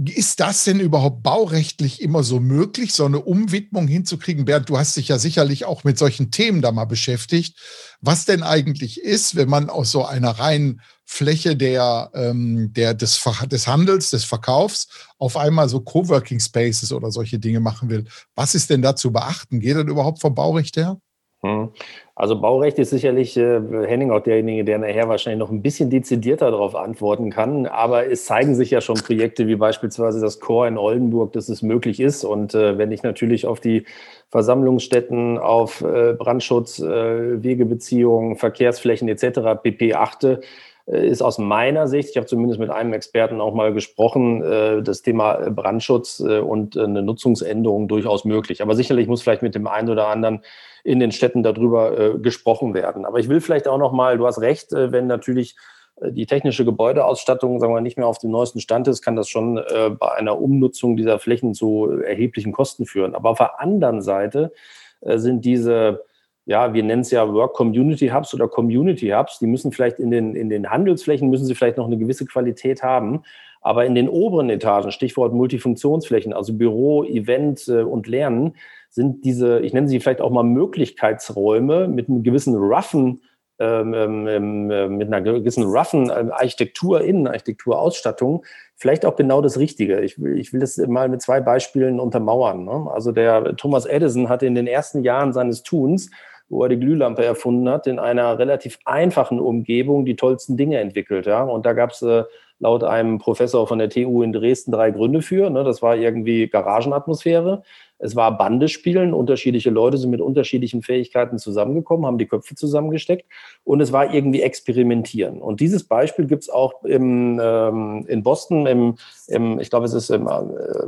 ist 0.04 0.40
das 0.40 0.64
denn 0.64 0.80
überhaupt 0.80 1.22
baurechtlich 1.22 2.02
immer 2.02 2.22
so 2.22 2.40
möglich, 2.40 2.92
so 2.92 3.06
eine 3.06 3.20
Umwidmung 3.20 3.88
hinzukriegen? 3.88 4.44
Bernd, 4.44 4.68
du 4.68 4.78
hast 4.78 4.96
dich 4.96 5.08
ja 5.08 5.18
sicherlich 5.18 5.64
auch 5.64 5.82
mit 5.82 5.96
solchen 5.96 6.30
Themen 6.30 6.60
da 6.60 6.72
mal 6.72 6.84
beschäftigt. 6.84 7.58
Was 8.02 8.26
denn 8.26 8.42
eigentlich 8.42 9.00
ist, 9.00 9.34
wenn 9.34 9.48
man 9.48 9.70
aus 9.70 9.90
so 9.90 10.04
einer 10.04 10.32
reinen 10.32 10.82
Fläche 11.06 11.56
der, 11.56 12.10
ähm, 12.14 12.72
der, 12.74 12.92
des, 12.92 13.22
des 13.46 13.66
Handels, 13.66 14.10
des 14.10 14.24
Verkaufs 14.24 14.88
auf 15.18 15.38
einmal 15.38 15.70
so 15.70 15.80
Coworking 15.80 16.40
Spaces 16.40 16.92
oder 16.92 17.10
solche 17.10 17.38
Dinge 17.38 17.60
machen 17.60 17.88
will? 17.88 18.04
Was 18.34 18.54
ist 18.54 18.68
denn 18.68 18.82
da 18.82 18.94
zu 18.94 19.10
beachten? 19.10 19.60
Geht 19.60 19.76
das 19.76 19.84
überhaupt 19.84 20.20
vom 20.20 20.34
Baurecht 20.34 20.76
her? 20.76 21.00
Hm. 21.42 21.70
Also 22.14 22.40
Baurecht 22.40 22.78
ist 22.78 22.90
sicherlich 22.90 23.36
äh, 23.36 23.60
Henning 23.86 24.10
auch 24.10 24.20
derjenige, 24.20 24.64
der 24.64 24.78
nachher 24.78 25.08
wahrscheinlich 25.08 25.38
noch 25.38 25.50
ein 25.50 25.60
bisschen 25.60 25.90
dezidierter 25.90 26.50
darauf 26.50 26.74
antworten 26.74 27.30
kann. 27.30 27.66
Aber 27.66 28.06
es 28.10 28.24
zeigen 28.24 28.54
sich 28.54 28.70
ja 28.70 28.80
schon 28.80 28.96
Projekte 28.96 29.46
wie 29.46 29.56
beispielsweise 29.56 30.20
das 30.20 30.40
Chor 30.40 30.66
in 30.66 30.78
Oldenburg, 30.78 31.32
dass 31.34 31.50
es 31.50 31.60
möglich 31.60 32.00
ist. 32.00 32.24
Und 32.24 32.54
äh, 32.54 32.78
wenn 32.78 32.90
ich 32.90 33.02
natürlich 33.02 33.46
auf 33.46 33.60
die 33.60 33.84
Versammlungsstätten, 34.30 35.38
auf 35.38 35.82
äh, 35.82 36.14
Brandschutz, 36.14 36.78
äh, 36.78 37.42
Wegebeziehungen, 37.42 38.36
Verkehrsflächen 38.36 39.08
etc. 39.08 39.60
pp 39.62 39.94
achte, 39.94 40.40
ist 40.86 41.22
aus 41.22 41.38
meiner 41.38 41.88
Sicht, 41.88 42.10
ich 42.10 42.16
habe 42.16 42.26
zumindest 42.26 42.60
mit 42.60 42.70
einem 42.70 42.92
Experten 42.92 43.40
auch 43.40 43.54
mal 43.54 43.72
gesprochen, 43.72 44.42
äh, 44.42 44.82
das 44.82 45.02
Thema 45.02 45.50
Brandschutz 45.50 46.20
und 46.20 46.76
eine 46.76 47.02
Nutzungsänderung 47.02 47.88
durchaus 47.88 48.24
möglich. 48.24 48.62
Aber 48.62 48.74
sicherlich 48.74 49.08
muss 49.08 49.22
vielleicht 49.22 49.42
mit 49.42 49.54
dem 49.54 49.66
einen 49.66 49.90
oder 49.90 50.08
anderen 50.08 50.42
in 50.86 51.00
den 51.00 51.10
Städten 51.10 51.42
darüber 51.42 51.98
äh, 51.98 52.18
gesprochen 52.18 52.72
werden. 52.72 53.04
Aber 53.04 53.18
ich 53.18 53.28
will 53.28 53.40
vielleicht 53.40 53.66
auch 53.66 53.78
noch 53.78 53.92
mal, 53.92 54.18
du 54.18 54.26
hast 54.26 54.40
recht, 54.40 54.72
äh, 54.72 54.92
wenn 54.92 55.08
natürlich 55.08 55.56
äh, 56.00 56.12
die 56.12 56.26
technische 56.26 56.64
Gebäudeausstattung, 56.64 57.58
sagen 57.58 57.74
wir, 57.74 57.80
nicht 57.80 57.98
mehr 57.98 58.06
auf 58.06 58.18
dem 58.18 58.30
neuesten 58.30 58.60
Stand 58.60 58.86
ist, 58.86 59.02
kann 59.02 59.16
das 59.16 59.28
schon 59.28 59.58
äh, 59.58 59.90
bei 59.90 60.12
einer 60.12 60.40
Umnutzung 60.40 60.96
dieser 60.96 61.18
Flächen 61.18 61.54
zu 61.54 61.90
erheblichen 61.90 62.52
Kosten 62.52 62.86
führen. 62.86 63.16
Aber 63.16 63.30
auf 63.30 63.38
der 63.38 63.60
anderen 63.60 64.00
Seite 64.00 64.52
äh, 65.00 65.18
sind 65.18 65.44
diese 65.44 66.04
ja, 66.46 66.72
wir 66.72 66.82
nennen 66.84 67.02
es 67.02 67.10
ja 67.10 67.32
Work 67.32 67.54
Community 67.54 68.08
Hubs 68.08 68.32
oder 68.32 68.48
Community 68.48 69.08
Hubs, 69.08 69.40
die 69.40 69.48
müssen 69.48 69.72
vielleicht 69.72 69.98
in 69.98 70.12
den, 70.12 70.36
in 70.36 70.48
den 70.48 70.70
Handelsflächen, 70.70 71.28
müssen 71.28 71.44
sie 71.44 71.56
vielleicht 71.56 71.76
noch 71.76 71.86
eine 71.86 71.98
gewisse 71.98 72.24
Qualität 72.24 72.82
haben. 72.82 73.22
Aber 73.60 73.84
in 73.84 73.96
den 73.96 74.08
oberen 74.08 74.48
Etagen, 74.48 74.92
Stichwort 74.92 75.34
Multifunktionsflächen, 75.34 76.32
also 76.32 76.54
Büro, 76.54 77.02
Event 77.02 77.66
äh, 77.66 77.82
und 77.82 78.06
Lernen, 78.06 78.54
sind 78.90 79.24
diese, 79.24 79.58
ich 79.58 79.72
nenne 79.72 79.88
sie 79.88 79.98
vielleicht 79.98 80.20
auch 80.20 80.30
mal 80.30 80.44
Möglichkeitsräume 80.44 81.88
mit 81.88 82.08
einem 82.08 82.22
gewissen 82.22 82.54
roughen 82.54 83.22
ähm, 83.58 83.94
ähm, 83.94 84.28
ähm 84.28 84.70
äh, 84.70 84.88
mit 84.88 85.08
einer 85.08 85.20
gewissen 85.22 85.64
roughen 85.64 86.12
ähm, 86.16 86.30
Architektur, 86.30 87.00
Innenarchitekturausstattung, 87.00 88.44
vielleicht 88.76 89.04
auch 89.04 89.16
genau 89.16 89.40
das 89.40 89.58
Richtige. 89.58 90.00
Ich 90.00 90.22
will, 90.22 90.38
ich 90.38 90.52
will 90.52 90.60
das 90.60 90.76
mal 90.76 91.08
mit 91.08 91.22
zwei 91.22 91.40
Beispielen 91.40 91.98
untermauern. 91.98 92.64
Ne? 92.64 92.88
Also 92.92 93.10
der 93.10 93.56
Thomas 93.56 93.86
Edison 93.86 94.28
hatte 94.28 94.46
in 94.46 94.54
den 94.54 94.66
ersten 94.66 95.02
Jahren 95.02 95.32
seines 95.32 95.64
Tuns, 95.64 96.10
wo 96.48 96.62
er 96.62 96.68
die 96.68 96.78
Glühlampe 96.78 97.24
erfunden 97.24 97.68
hat, 97.68 97.86
in 97.86 97.98
einer 97.98 98.38
relativ 98.38 98.78
einfachen 98.84 99.40
Umgebung 99.40 100.04
die 100.04 100.16
tollsten 100.16 100.56
Dinge 100.56 100.78
entwickelt. 100.78 101.26
Ja? 101.26 101.42
Und 101.42 101.66
da 101.66 101.72
gab 101.72 101.90
es 101.90 102.02
äh, 102.02 102.24
laut 102.58 102.84
einem 102.84 103.18
Professor 103.18 103.66
von 103.66 103.78
der 103.78 103.90
TU 103.90 104.22
in 104.22 104.32
Dresden 104.32 104.72
drei 104.72 104.90
Gründe 104.90 105.22
für. 105.22 105.50
Ne? 105.50 105.64
Das 105.64 105.82
war 105.82 105.96
irgendwie 105.96 106.48
Garagenatmosphäre. 106.48 107.62
Es 107.98 108.14
war 108.14 108.36
Bandespielen. 108.36 109.14
Unterschiedliche 109.14 109.70
Leute 109.70 109.96
sind 109.96 110.10
mit 110.10 110.20
unterschiedlichen 110.20 110.82
Fähigkeiten 110.82 111.38
zusammengekommen, 111.38 112.06
haben 112.06 112.18
die 112.18 112.26
Köpfe 112.26 112.54
zusammengesteckt. 112.54 113.24
Und 113.64 113.80
es 113.80 113.92
war 113.92 114.12
irgendwie 114.12 114.42
Experimentieren. 114.42 115.40
Und 115.40 115.60
dieses 115.60 115.84
Beispiel 115.84 116.26
gibt 116.26 116.42
es 116.44 116.50
auch 116.50 116.84
im, 116.84 117.40
ähm, 117.42 118.04
in 118.06 118.22
Boston, 118.22 118.66
im, 118.66 118.96
im, 119.28 119.58
ich 119.60 119.70
glaube, 119.70 119.86
es 119.86 119.94
ist, 119.94 120.10
im, 120.10 120.26
äh, 120.26 120.30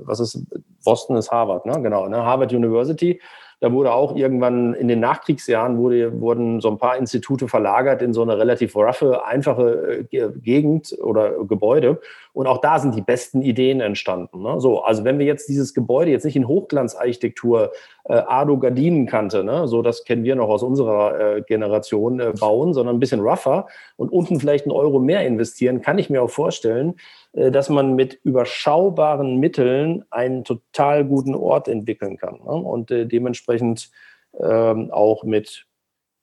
was 0.02 0.20
ist, 0.20 0.42
Boston 0.84 1.16
ist 1.16 1.30
Harvard, 1.30 1.66
ne? 1.66 1.80
genau, 1.82 2.08
ne? 2.08 2.24
Harvard 2.24 2.52
University. 2.52 3.20
Da 3.60 3.72
wurde 3.72 3.92
auch 3.92 4.14
irgendwann 4.14 4.74
in 4.74 4.86
den 4.86 5.00
Nachkriegsjahren 5.00 5.78
wurde, 5.78 6.20
wurden 6.20 6.60
so 6.60 6.70
ein 6.70 6.78
paar 6.78 6.96
Institute 6.96 7.48
verlagert 7.48 8.02
in 8.02 8.12
so 8.12 8.22
eine 8.22 8.38
relativ 8.38 8.76
roughe, 8.76 9.24
einfache 9.24 10.06
äh, 10.10 10.30
Gegend 10.40 10.96
oder 11.02 11.44
Gebäude. 11.44 12.00
Und 12.38 12.46
auch 12.46 12.58
da 12.58 12.78
sind 12.78 12.94
die 12.94 13.02
besten 13.02 13.42
Ideen 13.42 13.80
entstanden. 13.80 14.42
Ne? 14.42 14.60
So, 14.60 14.84
also 14.84 15.02
wenn 15.02 15.18
wir 15.18 15.26
jetzt 15.26 15.48
dieses 15.48 15.74
Gebäude 15.74 16.12
jetzt 16.12 16.22
nicht 16.22 16.36
in 16.36 16.46
Hochglanzarchitektur, 16.46 17.72
äh, 18.04 18.12
Ado 18.12 18.60
Gardinenkante, 18.60 19.42
ne? 19.42 19.66
so 19.66 19.82
das 19.82 20.04
kennen 20.04 20.22
wir 20.22 20.36
noch 20.36 20.48
aus 20.48 20.62
unserer 20.62 21.18
äh, 21.18 21.42
Generation, 21.42 22.20
äh, 22.20 22.32
bauen, 22.38 22.74
sondern 22.74 22.94
ein 22.94 23.00
bisschen 23.00 23.22
rougher 23.22 23.66
und 23.96 24.12
unten 24.12 24.38
vielleicht 24.38 24.66
einen 24.66 24.70
Euro 24.70 25.00
mehr 25.00 25.26
investieren, 25.26 25.82
kann 25.82 25.98
ich 25.98 26.10
mir 26.10 26.22
auch 26.22 26.30
vorstellen, 26.30 26.94
äh, 27.32 27.50
dass 27.50 27.70
man 27.70 27.96
mit 27.96 28.20
überschaubaren 28.22 29.38
Mitteln 29.40 30.04
einen 30.10 30.44
total 30.44 31.04
guten 31.04 31.34
Ort 31.34 31.66
entwickeln 31.66 32.18
kann. 32.18 32.34
Ne? 32.34 32.52
Und 32.52 32.92
äh, 32.92 33.04
dementsprechend 33.04 33.90
ähm, 34.38 34.92
auch 34.92 35.24
mit, 35.24 35.66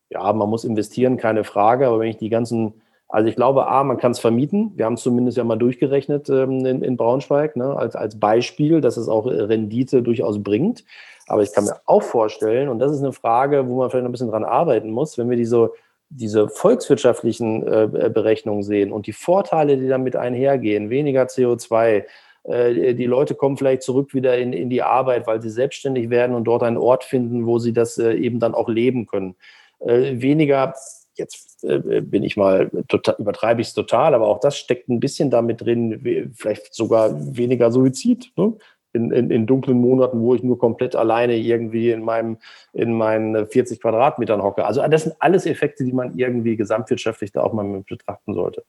ja, 0.08 0.32
man 0.32 0.50
muss 0.50 0.64
investieren, 0.64 1.18
keine 1.18 1.44
Frage, 1.44 1.88
aber 1.88 2.00
wenn 2.00 2.08
ich 2.08 2.16
die 2.16 2.30
ganzen, 2.30 2.82
also 3.16 3.30
ich 3.30 3.38
glaube, 3.38 3.68
A, 3.68 3.82
man 3.86 3.96
kann 3.96 4.12
es 4.12 4.20
vermieten. 4.20 4.74
Wir 4.76 4.84
haben 4.84 4.96
es 4.96 5.02
zumindest 5.02 5.38
ja 5.38 5.46
mal 5.46 5.56
durchgerechnet 5.56 6.30
ähm, 6.30 6.66
in, 6.66 6.84
in, 6.84 6.98
Braunschweig, 6.98 7.56
ne? 7.56 7.74
als, 7.78 7.96
als 7.96 8.20
Beispiel, 8.20 8.82
dass 8.82 8.98
es 8.98 9.08
auch 9.08 9.26
Rendite 9.26 10.04
durchaus 10.04 10.44
bringt. 10.44 10.84
Aber 11.28 11.42
ich 11.42 11.54
kann 11.54 11.64
mir 11.64 11.78
auch 11.86 12.04
vorstellen, 12.04 12.68
und 12.68 12.80
das 12.80 12.92
ist 12.92 13.00
eine 13.00 13.14
Frage, 13.14 13.70
wo 13.70 13.78
man 13.78 13.90
vielleicht 13.90 14.06
ein 14.06 14.12
bisschen 14.12 14.32
dran 14.32 14.44
arbeiten 14.44 14.92
muss, 14.92 15.18
wenn 15.18 15.30
wir 15.30 15.38
diese 15.38 15.72
diese 16.10 16.50
volkswirtschaftlichen 16.50 17.66
äh, 17.66 18.10
Berechnungen 18.14 18.64
sehen 18.64 18.92
und 18.92 19.08
die 19.08 19.14
Vorteile, 19.14 19.78
die 19.78 19.88
damit 19.88 20.16
einhergehen, 20.16 20.90
weniger 20.90 21.24
CO2, 21.24 22.04
äh, 22.44 22.94
die 22.94 23.06
Leute 23.06 23.34
kommen 23.34 23.58
vielleicht 23.58 23.82
zurück 23.82 24.14
wieder 24.14 24.38
in, 24.38 24.52
in 24.52 24.70
die 24.70 24.84
Arbeit, 24.84 25.26
weil 25.26 25.42
sie 25.42 25.50
selbstständig 25.50 26.10
werden 26.10 26.36
und 26.36 26.44
dort 26.44 26.64
einen 26.64 26.78
Ort 26.78 27.06
finden, 27.06 27.46
wo 27.46 27.60
sie 27.60 27.74
das 27.74 27.98
äh, 27.98 28.14
eben 28.14 28.40
dann 28.40 28.54
auch 28.54 28.70
leben 28.70 29.08
können. 29.08 29.36
Äh, 29.80 30.22
weniger, 30.22 30.76
jetzt 31.18 31.64
äh, 31.64 32.02
bin 32.02 32.24
ich 32.24 32.38
mal, 32.38 32.70
total, 32.88 33.16
übertreibe 33.18 33.62
ich 33.62 33.68
es 33.68 33.74
total, 33.74 34.14
aber 34.14 34.28
auch 34.28 34.40
das 34.40 34.58
steckt 34.58 34.90
ein 34.90 35.00
bisschen 35.00 35.30
damit 35.30 35.62
drin, 35.62 36.32
vielleicht 36.36 36.74
sogar 36.74 37.14
weniger 37.36 37.72
Suizid. 37.72 38.32
Ne? 38.36 38.54
in, 38.96 39.12
in, 39.12 39.30
in, 39.30 39.46
dunklen 39.46 39.78
Monaten, 39.78 40.22
wo 40.22 40.34
ich 40.34 40.42
nur 40.42 40.58
komplett 40.58 40.96
alleine 40.96 41.36
irgendwie 41.36 41.92
in 41.92 42.02
meinem 42.02 42.38
in 42.74 42.94
meinen 42.94 43.46
40 43.46 43.82
Quadratmetern 43.82 44.42
hocke. 44.42 44.66
Also 44.66 44.82
das 44.88 45.04
sind 45.04 45.16
alles 45.20 45.46
Effekte, 45.46 45.84
die 45.84 45.92
man 45.92 46.18
irgendwie 46.18 46.56
gesamtwirtschaftlich 46.56 47.32
da 47.34 47.44
auch 47.44 47.54
mal 47.54 47.66
mit 47.66 47.86
betrachten 47.86 48.34
sollte. 48.34 48.64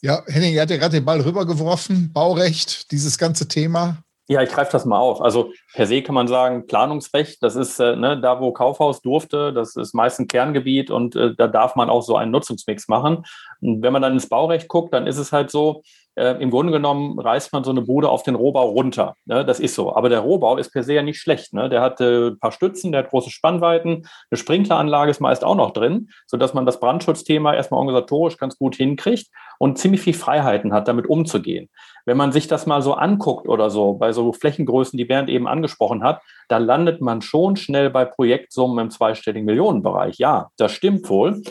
Ja, 0.00 0.22
Henning, 0.26 0.54
ihr 0.54 0.62
hat 0.62 0.70
ja 0.70 0.76
gerade 0.76 0.96
den 0.96 1.04
Ball 1.04 1.20
rübergeworfen. 1.20 2.12
Baurecht, 2.12 2.92
dieses 2.92 3.18
ganze 3.18 3.48
Thema. 3.48 4.04
Ja, 4.30 4.42
ich 4.42 4.50
greife 4.50 4.72
das 4.72 4.84
mal 4.84 4.98
auf. 4.98 5.22
Also 5.22 5.52
per 5.72 5.86
se 5.86 6.02
kann 6.02 6.14
man 6.14 6.28
sagen, 6.28 6.66
Planungsrecht, 6.66 7.42
das 7.42 7.56
ist 7.56 7.80
äh, 7.80 7.96
ne, 7.96 8.20
da, 8.20 8.40
wo 8.40 8.52
Kaufhaus 8.52 9.00
durfte, 9.00 9.54
das 9.54 9.74
ist 9.74 9.94
meist 9.94 10.20
ein 10.20 10.28
Kerngebiet 10.28 10.90
und 10.90 11.16
äh, 11.16 11.34
da 11.34 11.48
darf 11.48 11.76
man 11.76 11.88
auch 11.88 12.02
so 12.02 12.14
einen 12.14 12.30
Nutzungsmix 12.30 12.88
machen. 12.88 13.24
Und 13.62 13.82
wenn 13.82 13.92
man 13.94 14.02
dann 14.02 14.12
ins 14.12 14.28
Baurecht 14.28 14.68
guckt, 14.68 14.92
dann 14.92 15.06
ist 15.06 15.16
es 15.16 15.32
halt 15.32 15.50
so, 15.50 15.82
äh, 16.18 16.36
im 16.40 16.50
Grunde 16.50 16.72
genommen 16.72 17.18
reißt 17.18 17.52
man 17.52 17.62
so 17.62 17.70
eine 17.70 17.82
Bude 17.82 18.08
auf 18.08 18.24
den 18.24 18.34
Rohbau 18.34 18.70
runter. 18.70 19.14
Ne? 19.24 19.44
Das 19.44 19.60
ist 19.60 19.74
so. 19.74 19.94
Aber 19.94 20.08
der 20.08 20.20
Rohbau 20.20 20.56
ist 20.56 20.72
per 20.72 20.82
se 20.82 20.94
ja 20.94 21.02
nicht 21.02 21.20
schlecht. 21.20 21.54
Ne? 21.54 21.68
Der 21.68 21.80
hat 21.80 22.00
äh, 22.00 22.28
ein 22.28 22.38
paar 22.38 22.52
Stützen, 22.52 22.92
der 22.92 23.04
hat 23.04 23.10
große 23.10 23.30
Spannweiten, 23.30 24.06
eine 24.30 24.38
Sprinkleranlage 24.38 25.10
ist 25.10 25.20
meist 25.20 25.44
auch 25.44 25.54
noch 25.54 25.70
drin, 25.70 26.08
sodass 26.26 26.54
man 26.54 26.66
das 26.66 26.80
Brandschutzthema 26.80 27.54
erstmal 27.54 27.78
organisatorisch 27.78 28.36
ganz 28.36 28.58
gut 28.58 28.74
hinkriegt 28.76 29.28
und 29.58 29.78
ziemlich 29.78 30.00
viel 30.00 30.14
Freiheiten 30.14 30.72
hat, 30.72 30.88
damit 30.88 31.06
umzugehen. 31.06 31.68
Wenn 32.04 32.16
man 32.16 32.32
sich 32.32 32.48
das 32.48 32.66
mal 32.66 32.82
so 32.82 32.94
anguckt 32.94 33.48
oder 33.48 33.70
so, 33.70 33.94
bei 33.94 34.12
so 34.12 34.32
Flächengrößen, 34.32 34.96
die 34.96 35.04
Bernd 35.04 35.28
eben 35.28 35.46
angesprochen 35.46 36.02
hat, 36.02 36.22
da 36.48 36.58
landet 36.58 37.00
man 37.00 37.22
schon 37.22 37.56
schnell 37.56 37.90
bei 37.90 38.04
Projektsummen 38.04 38.86
im 38.86 38.90
zweistelligen 38.90 39.44
Millionenbereich. 39.44 40.18
Ja, 40.18 40.48
das 40.56 40.72
stimmt 40.72 41.08
wohl. 41.08 41.42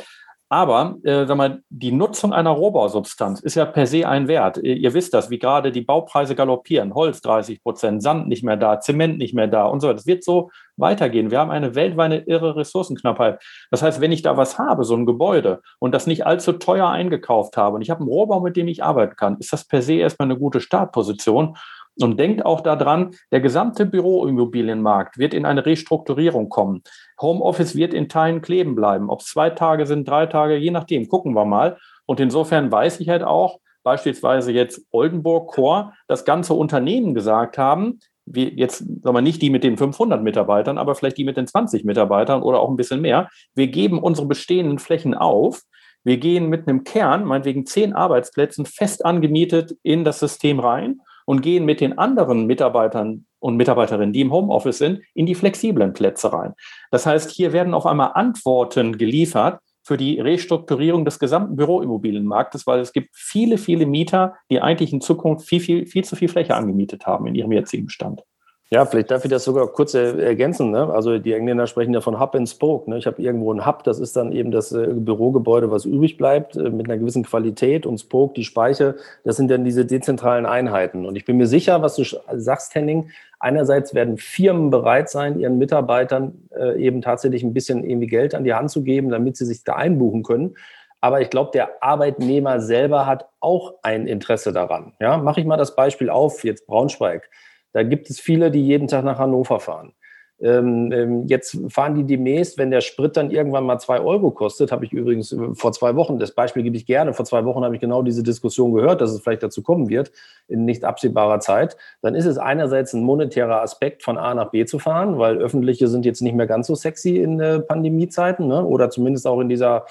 Aber 0.49 0.95
äh, 1.03 1.25
sag 1.25 1.35
mal, 1.35 1.61
die 1.69 1.91
Nutzung 1.91 2.31
einer 2.31 2.51
Rohbausubstanz 2.51 3.41
ist 3.41 3.55
ja 3.55 3.65
per 3.65 3.85
se 3.85 4.07
ein 4.07 4.29
Wert. 4.29 4.57
Ihr, 4.57 4.93
wisst 4.93 5.13
das, 5.13 5.29
wie 5.29 5.39
gerade 5.39 5.73
die 5.73 5.81
Baupreise 5.81 6.35
galoppieren. 6.35 6.93
Holz 6.93 7.21
30 7.21 7.61
Prozent, 7.61 8.01
Sand 8.01 8.29
nicht 8.29 8.43
mehr 8.43 8.55
da, 8.55 8.79
Zement 8.79 9.17
nicht 9.17 9.33
mehr 9.33 9.47
da 9.47 9.65
und 9.65 9.81
so. 9.81 9.91
Das 9.91 10.07
wird 10.07 10.23
so 10.23 10.49
weitergehen. 10.77 11.31
Wir 11.31 11.39
haben 11.39 11.51
eine 11.51 11.75
weltweite 11.75 12.23
irre 12.27 12.55
Ressourcenknappheit. 12.55 13.43
Das 13.71 13.81
heißt, 13.81 13.99
wenn 13.99 14.13
ich 14.13 14.21
da 14.21 14.37
was 14.37 14.57
habe, 14.57 14.85
so 14.85 14.95
ein 14.95 15.05
Gebäude, 15.05 15.61
und 15.79 15.93
das 15.93 16.07
nicht 16.07 16.25
allzu 16.25 16.53
teuer 16.53 16.87
eingekauft 16.87 17.57
habe 17.57 17.75
und 17.75 17.81
ich 17.81 17.89
habe 17.89 18.01
einen 18.01 18.09
Rohbau, 18.09 18.39
mit 18.39 18.55
dem 18.55 18.69
ich 18.69 18.83
arbeiten 18.83 19.17
kann, 19.17 19.37
ist 19.39 19.51
das 19.51 19.65
per 19.65 19.81
se 19.81 19.95
erstmal 19.95 20.27
eine 20.27 20.39
gute 20.39 20.61
Startposition. 20.61 21.57
Und 22.01 22.19
denkt 22.19 22.45
auch 22.45 22.61
daran, 22.61 23.15
der 23.31 23.41
gesamte 23.41 23.85
Büroimmobilienmarkt 23.85 25.17
wird 25.17 25.33
in 25.33 25.45
eine 25.45 25.65
Restrukturierung 25.65 26.49
kommen. 26.49 26.83
Homeoffice 27.19 27.75
wird 27.75 27.93
in 27.93 28.07
Teilen 28.09 28.41
kleben 28.41 28.75
bleiben. 28.75 29.09
Ob 29.09 29.21
es 29.21 29.27
zwei 29.27 29.49
Tage 29.49 29.85
sind, 29.85 30.07
drei 30.07 30.27
Tage, 30.27 30.57
je 30.57 30.71
nachdem, 30.71 31.07
gucken 31.07 31.33
wir 31.33 31.45
mal. 31.45 31.77
Und 32.05 32.19
insofern 32.19 32.71
weiß 32.71 32.99
ich 32.99 33.09
halt 33.09 33.23
auch, 33.23 33.59
beispielsweise 33.83 34.51
jetzt 34.51 34.85
Oldenburg 34.91 35.51
Core, 35.51 35.93
das 36.07 36.25
ganze 36.25 36.53
Unternehmen 36.53 37.13
gesagt 37.13 37.57
haben, 37.57 37.99
wie 38.25 38.49
jetzt 38.49 38.79
sagen 38.79 39.15
wir 39.15 39.21
nicht 39.21 39.41
die 39.41 39.49
mit 39.49 39.63
den 39.63 39.77
500 39.77 40.21
Mitarbeitern, 40.21 40.77
aber 40.77 40.93
vielleicht 40.93 41.17
die 41.17 41.23
mit 41.23 41.37
den 41.37 41.47
20 41.47 41.85
Mitarbeitern 41.85 42.43
oder 42.43 42.59
auch 42.59 42.69
ein 42.69 42.75
bisschen 42.75 43.01
mehr. 43.01 43.29
Wir 43.55 43.67
geben 43.67 43.99
unsere 43.99 44.27
bestehenden 44.27 44.79
Flächen 44.79 45.13
auf. 45.13 45.61
Wir 46.03 46.17
gehen 46.17 46.49
mit 46.49 46.67
einem 46.67 46.83
Kern, 46.83 47.23
meinetwegen 47.23 47.65
zehn 47.65 47.93
Arbeitsplätzen, 47.93 48.65
fest 48.65 49.05
angemietet 49.05 49.77
in 49.83 50.03
das 50.03 50.19
System 50.19 50.59
rein 50.59 50.99
und 51.27 51.41
gehen 51.41 51.65
mit 51.65 51.81
den 51.81 51.97
anderen 51.97 52.45
Mitarbeitern 52.47 53.25
und 53.39 53.57
Mitarbeiterinnen, 53.57 54.13
die 54.13 54.21
im 54.21 54.31
Homeoffice 54.31 54.77
sind, 54.77 55.01
in 55.13 55.25
die 55.25 55.35
flexiblen 55.35 55.93
Plätze 55.93 56.31
rein. 56.31 56.53
Das 56.89 57.05
heißt, 57.05 57.29
hier 57.31 57.51
werden 57.51 57.73
auf 57.73 57.85
einmal 57.85 58.11
Antworten 58.13 58.97
geliefert 58.97 59.59
für 59.83 59.97
die 59.97 60.19
Restrukturierung 60.19 61.03
des 61.03 61.19
gesamten 61.19 61.57
Büroimmobilienmarktes, 61.57 62.65
weil 62.65 62.79
es 62.79 62.93
gibt 62.93 63.09
viele, 63.13 63.57
viele 63.57 63.85
Mieter, 63.85 64.35
die 64.49 64.61
eigentlich 64.61 64.93
in 64.93 65.01
Zukunft 65.01 65.47
viel, 65.47 65.59
viel, 65.59 65.85
viel 65.85 66.03
zu 66.05 66.15
viel 66.15 66.29
Fläche 66.29 66.55
angemietet 66.55 67.05
haben 67.05 67.27
in 67.27 67.35
ihrem 67.35 67.51
jetzigen 67.51 67.85
Bestand. 67.85 68.23
Ja, 68.69 68.85
vielleicht 68.85 69.11
darf 69.11 69.23
ich 69.23 69.31
das 69.31 69.45
sogar 69.45 69.65
kurz 69.67 69.93
ergänzen. 69.93 70.71
Ne? 70.71 70.93
Also 70.93 71.19
die 71.19 71.31
Engländer 71.31 71.67
sprechen 71.67 71.93
ja 71.93 72.01
von 72.01 72.19
Hub 72.19 72.35
and 72.35 72.49
Spoke. 72.49 72.89
Ne? 72.89 72.97
Ich 72.97 73.07
habe 73.07 73.21
irgendwo 73.21 73.53
ein 73.53 73.65
Hub, 73.65 73.85
das 73.85 73.97
ist 73.97 74.17
dann 74.17 74.33
eben 74.33 74.51
das 74.51 74.73
äh, 74.73 74.87
Bürogebäude, 74.93 75.71
was 75.71 75.85
übrig 75.85 76.17
bleibt, 76.17 76.57
äh, 76.57 76.69
mit 76.69 76.89
einer 76.89 76.97
gewissen 76.97 77.23
Qualität 77.23 77.85
und 77.85 77.97
Spoke, 77.97 78.33
die 78.33 78.43
Speiche, 78.43 78.95
das 79.23 79.37
sind 79.37 79.49
dann 79.49 79.63
diese 79.63 79.85
dezentralen 79.85 80.45
Einheiten. 80.45 81.05
Und 81.05 81.15
ich 81.15 81.23
bin 81.23 81.37
mir 81.37 81.47
sicher, 81.47 81.81
was 81.81 81.95
du 81.95 82.03
sagst, 82.35 82.75
Henning, 82.75 83.09
einerseits 83.39 83.93
werden 83.93 84.17
Firmen 84.17 84.69
bereit 84.69 85.09
sein, 85.09 85.39
ihren 85.39 85.57
Mitarbeitern 85.57 86.49
äh, 86.53 86.77
eben 86.77 87.01
tatsächlich 87.01 87.43
ein 87.43 87.53
bisschen 87.53 87.85
irgendwie 87.85 88.07
Geld 88.07 88.35
an 88.35 88.43
die 88.43 88.53
Hand 88.53 88.69
zu 88.69 88.83
geben, 88.83 89.09
damit 89.09 89.37
sie 89.37 89.45
sich 89.45 89.63
da 89.63 89.75
einbuchen 89.75 90.23
können. 90.23 90.55
Aber 90.99 91.21
ich 91.21 91.29
glaube, 91.29 91.51
der 91.53 91.81
Arbeitnehmer 91.81 92.59
selber 92.59 93.05
hat 93.05 93.29
auch 93.39 93.75
ein 93.81 94.07
Interesse 94.07 94.51
daran. 94.51 94.91
Ja, 94.99 95.15
mache 95.15 95.39
ich 95.39 95.45
mal 95.45 95.55
das 95.55 95.73
Beispiel 95.73 96.09
auf, 96.09 96.43
jetzt 96.43 96.67
Braunschweig. 96.67 97.29
Da 97.73 97.83
gibt 97.83 98.09
es 98.09 98.19
viele, 98.19 98.51
die 98.51 98.65
jeden 98.65 98.87
Tag 98.87 99.03
nach 99.03 99.19
Hannover 99.19 99.59
fahren. 99.59 99.93
Ähm, 100.39 100.91
ähm, 100.91 101.25
jetzt 101.25 101.57
fahren 101.69 101.95
die 101.95 102.03
demnächst, 102.03 102.59
wenn 102.59 102.69
der 102.69 102.81
Sprit 102.81 103.17
dann 103.17 103.31
irgendwann 103.31 103.65
mal 103.65 103.79
zwei 103.79 103.99
Euro 103.99 104.29
kostet, 104.29 104.71
habe 104.71 104.85
ich 104.85 104.93
übrigens 104.93 105.31
äh, 105.31 105.55
vor 105.55 105.71
zwei 105.71 105.95
Wochen, 105.95 106.19
das 106.19 106.31
Beispiel 106.31 106.61
gebe 106.61 106.77
ich 106.77 106.85
gerne, 106.85 107.13
vor 107.13 107.25
zwei 107.25 107.43
Wochen 107.43 107.63
habe 107.63 107.73
ich 107.73 107.81
genau 107.81 108.03
diese 108.03 108.21
Diskussion 108.21 108.71
gehört, 108.71 109.01
dass 109.01 109.11
es 109.11 109.21
vielleicht 109.21 109.41
dazu 109.41 109.63
kommen 109.63 109.89
wird, 109.89 110.11
in 110.47 110.63
nicht 110.63 110.83
absehbarer 110.83 111.39
Zeit, 111.39 111.75
dann 112.03 112.13
ist 112.13 112.27
es 112.27 112.37
einerseits 112.37 112.93
ein 112.93 113.01
monetärer 113.01 113.63
Aspekt, 113.63 114.03
von 114.03 114.19
A 114.19 114.35
nach 114.35 114.51
B 114.51 114.63
zu 114.65 114.77
fahren, 114.77 115.17
weil 115.17 115.37
öffentliche 115.37 115.87
sind 115.87 116.05
jetzt 116.05 116.21
nicht 116.21 116.35
mehr 116.35 116.47
ganz 116.47 116.67
so 116.67 116.75
sexy 116.75 117.17
in 117.17 117.39
äh, 117.39 117.59
Pandemiezeiten 117.59 118.47
ne? 118.47 118.63
oder 118.63 118.91
zumindest 118.91 119.25
auch 119.25 119.39
in 119.39 119.49
dieser 119.49 119.85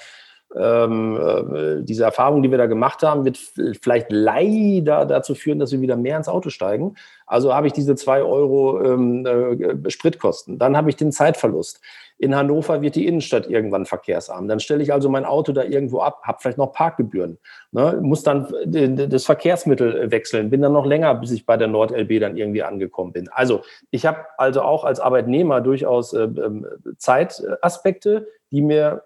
ähm, 0.55 1.17
äh, 1.17 1.83
diese 1.83 2.03
Erfahrung, 2.03 2.41
die 2.41 2.51
wir 2.51 2.57
da 2.57 2.67
gemacht 2.67 3.03
haben, 3.03 3.25
wird 3.25 3.37
vielleicht 3.81 4.07
leider 4.11 5.05
dazu 5.05 5.35
führen, 5.35 5.59
dass 5.59 5.71
wir 5.71 5.81
wieder 5.81 5.97
mehr 5.97 6.17
ins 6.17 6.29
Auto 6.29 6.49
steigen. 6.49 6.95
Also 7.25 7.53
habe 7.53 7.67
ich 7.67 7.73
diese 7.73 7.95
zwei 7.95 8.21
Euro 8.21 8.81
ähm, 8.81 9.25
äh, 9.25 9.89
Spritkosten. 9.89 10.57
Dann 10.57 10.77
habe 10.77 10.89
ich 10.89 10.95
den 10.95 11.11
Zeitverlust. 11.11 11.81
In 12.19 12.35
Hannover 12.35 12.81
wird 12.81 12.95
die 12.95 13.05
Innenstadt 13.05 13.47
irgendwann 13.47 13.85
verkehrsarm. 13.85 14.47
Dann 14.47 14.59
stelle 14.59 14.81
ich 14.81 14.91
also 14.91 15.07
mein 15.07 15.25
Auto 15.25 15.51
da 15.51 15.63
irgendwo 15.63 15.99
ab, 15.99 16.21
habe 16.23 16.39
vielleicht 16.41 16.57
noch 16.57 16.71
Parkgebühren, 16.71 17.37
ne, 17.71 17.99
muss 18.01 18.23
dann 18.23 18.47
das 18.65 19.25
Verkehrsmittel 19.25 20.09
wechseln, 20.09 20.49
bin 20.49 20.63
dann 20.63 20.73
noch 20.73 20.85
länger, 20.85 21.13
bis 21.13 21.31
ich 21.31 21.45
bei 21.45 21.57
der 21.57 21.67
NordLB 21.67 22.19
dann 22.19 22.35
irgendwie 22.35 22.63
angekommen 22.63 23.11
bin. 23.11 23.29
Also 23.29 23.61
ich 23.91 24.07
habe 24.07 24.25
also 24.37 24.61
auch 24.61 24.83
als 24.83 24.99
Arbeitnehmer 24.99 25.61
durchaus 25.61 26.13
äh, 26.13 26.23
ähm, 26.23 26.65
Zeitaspekte, 26.97 28.27
die 28.49 28.61
mir 28.61 29.03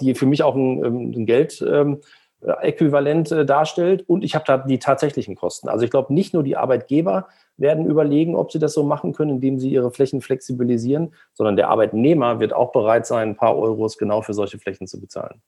die 0.00 0.14
für 0.14 0.26
mich 0.26 0.42
auch 0.42 0.54
ein, 0.54 0.84
ähm, 0.84 1.10
ein 1.16 1.26
Geld 1.26 1.64
ähm, 1.66 2.00
äquivalent 2.40 3.32
äh, 3.32 3.46
darstellt 3.46 4.04
und 4.08 4.22
ich 4.22 4.34
habe 4.34 4.44
da 4.46 4.58
die 4.58 4.78
tatsächlichen 4.78 5.36
Kosten. 5.36 5.68
Also 5.68 5.84
ich 5.84 5.90
glaube, 5.90 6.12
nicht 6.12 6.34
nur 6.34 6.42
die 6.42 6.56
Arbeitgeber 6.56 7.28
werden 7.56 7.86
überlegen, 7.86 8.36
ob 8.36 8.52
sie 8.52 8.58
das 8.58 8.74
so 8.74 8.82
machen 8.82 9.12
können, 9.12 9.30
indem 9.30 9.58
sie 9.58 9.70
ihre 9.70 9.90
Flächen 9.90 10.20
flexibilisieren, 10.20 11.14
sondern 11.32 11.56
der 11.56 11.68
Arbeitnehmer 11.68 12.38
wird 12.38 12.52
auch 12.52 12.72
bereit 12.72 13.06
sein, 13.06 13.30
ein 13.30 13.36
paar 13.36 13.56
Euros 13.56 13.96
genau 13.96 14.22
für 14.22 14.34
solche 14.34 14.58
Flächen 14.58 14.86
zu 14.86 15.00
bezahlen. 15.00 15.40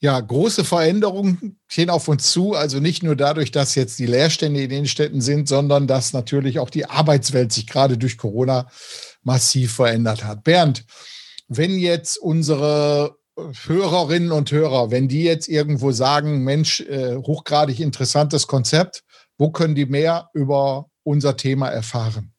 Ja, 0.00 0.20
große 0.20 0.62
Veränderungen 0.62 1.58
stehen 1.66 1.90
auf 1.90 2.06
uns 2.06 2.30
zu. 2.30 2.54
Also 2.54 2.78
nicht 2.78 3.02
nur 3.02 3.16
dadurch, 3.16 3.50
dass 3.50 3.74
jetzt 3.74 3.98
die 3.98 4.06
Leerstände 4.06 4.62
in 4.62 4.70
den 4.70 4.86
Städten 4.86 5.20
sind, 5.20 5.48
sondern 5.48 5.88
dass 5.88 6.12
natürlich 6.12 6.60
auch 6.60 6.70
die 6.70 6.86
Arbeitswelt 6.86 7.50
sich 7.50 7.66
gerade 7.66 7.98
durch 7.98 8.16
Corona 8.16 8.68
massiv 9.24 9.74
verändert 9.74 10.24
hat. 10.24 10.44
Bernd, 10.44 10.84
wenn 11.48 11.78
jetzt 11.78 12.18
unsere 12.18 13.16
Hörerinnen 13.66 14.32
und 14.32 14.52
Hörer, 14.52 14.90
wenn 14.90 15.08
die 15.08 15.24
jetzt 15.24 15.48
irgendwo 15.48 15.92
sagen, 15.92 16.44
Mensch, 16.44 16.80
äh, 16.82 17.16
hochgradig 17.16 17.80
interessantes 17.80 18.46
Konzept, 18.46 19.04
wo 19.38 19.50
können 19.50 19.74
die 19.74 19.86
mehr 19.86 20.28
über 20.34 20.86
unser 21.04 21.36
Thema 21.36 21.68
erfahren? 21.68 22.32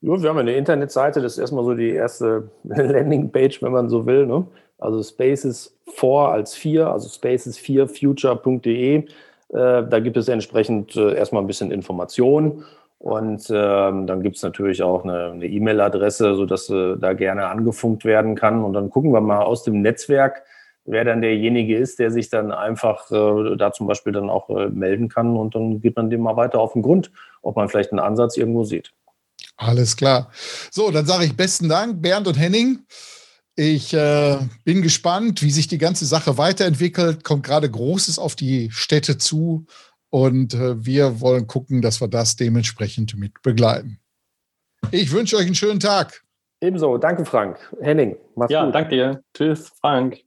Ja, 0.00 0.20
wir 0.20 0.28
haben 0.30 0.38
eine 0.38 0.54
Internetseite, 0.54 1.20
das 1.20 1.32
ist 1.34 1.38
erstmal 1.38 1.64
so 1.64 1.74
die 1.74 1.90
erste 1.90 2.50
Landingpage, 2.64 3.62
wenn 3.62 3.72
man 3.72 3.88
so 3.88 4.06
will. 4.06 4.26
Ne? 4.26 4.46
Also 4.78 5.02
Spaces 5.02 5.76
4 5.94 6.08
als 6.08 6.54
4, 6.54 6.88
also 6.88 7.08
spaces4future.de. 7.08 8.96
Äh, 8.96 9.04
da 9.50 10.00
gibt 10.00 10.16
es 10.16 10.28
entsprechend 10.28 10.96
äh, 10.96 11.14
erstmal 11.14 11.42
ein 11.42 11.46
bisschen 11.46 11.70
Informationen. 11.70 12.64
Und 13.02 13.50
ähm, 13.50 14.06
dann 14.06 14.22
gibt 14.22 14.36
es 14.36 14.44
natürlich 14.44 14.80
auch 14.84 15.02
eine 15.02 15.44
E-Mail-Adresse, 15.44 16.36
sodass 16.36 16.70
äh, 16.70 16.96
da 16.96 17.14
gerne 17.14 17.48
angefunkt 17.48 18.04
werden 18.04 18.36
kann. 18.36 18.62
Und 18.62 18.74
dann 18.74 18.90
gucken 18.90 19.12
wir 19.12 19.20
mal 19.20 19.42
aus 19.42 19.64
dem 19.64 19.82
Netzwerk, 19.82 20.44
wer 20.84 21.04
dann 21.04 21.20
derjenige 21.20 21.76
ist, 21.76 21.98
der 21.98 22.12
sich 22.12 22.30
dann 22.30 22.52
einfach 22.52 23.10
äh, 23.10 23.56
da 23.56 23.72
zum 23.72 23.88
Beispiel 23.88 24.12
dann 24.12 24.30
auch 24.30 24.48
äh, 24.50 24.68
melden 24.68 25.08
kann. 25.08 25.36
Und 25.36 25.56
dann 25.56 25.80
geht 25.80 25.96
man 25.96 26.10
dem 26.10 26.20
mal 26.20 26.36
weiter 26.36 26.60
auf 26.60 26.74
den 26.74 26.82
Grund, 26.82 27.10
ob 27.42 27.56
man 27.56 27.68
vielleicht 27.68 27.90
einen 27.90 27.98
Ansatz 27.98 28.36
irgendwo 28.36 28.62
sieht. 28.62 28.92
Alles 29.56 29.96
klar. 29.96 30.30
So, 30.70 30.92
dann 30.92 31.04
sage 31.04 31.24
ich 31.24 31.36
besten 31.36 31.68
Dank, 31.68 32.00
Bernd 32.00 32.28
und 32.28 32.38
Henning. 32.38 32.86
Ich 33.56 33.92
äh, 33.94 34.38
bin 34.62 34.80
gespannt, 34.80 35.42
wie 35.42 35.50
sich 35.50 35.66
die 35.66 35.78
ganze 35.78 36.06
Sache 36.06 36.38
weiterentwickelt. 36.38 37.24
Kommt 37.24 37.42
gerade 37.42 37.68
Großes 37.68 38.20
auf 38.20 38.36
die 38.36 38.70
Städte 38.70 39.18
zu. 39.18 39.66
Und 40.12 40.52
äh, 40.52 40.84
wir 40.84 41.22
wollen 41.22 41.46
gucken, 41.46 41.80
dass 41.80 42.02
wir 42.02 42.08
das 42.08 42.36
dementsprechend 42.36 43.16
mit 43.18 43.40
begleiten. 43.42 43.98
Ich 44.90 45.10
wünsche 45.10 45.36
euch 45.36 45.46
einen 45.46 45.54
schönen 45.54 45.80
Tag. 45.80 46.22
Ebenso. 46.60 46.98
Danke, 46.98 47.24
Frank. 47.24 47.58
Henning, 47.80 48.16
mach's 48.36 48.52
ja, 48.52 48.64
gut. 48.64 48.74
Ja, 48.74 48.80
danke 48.80 48.94
dir. 48.94 49.24
Tschüss, 49.32 49.72
Frank. 49.80 50.18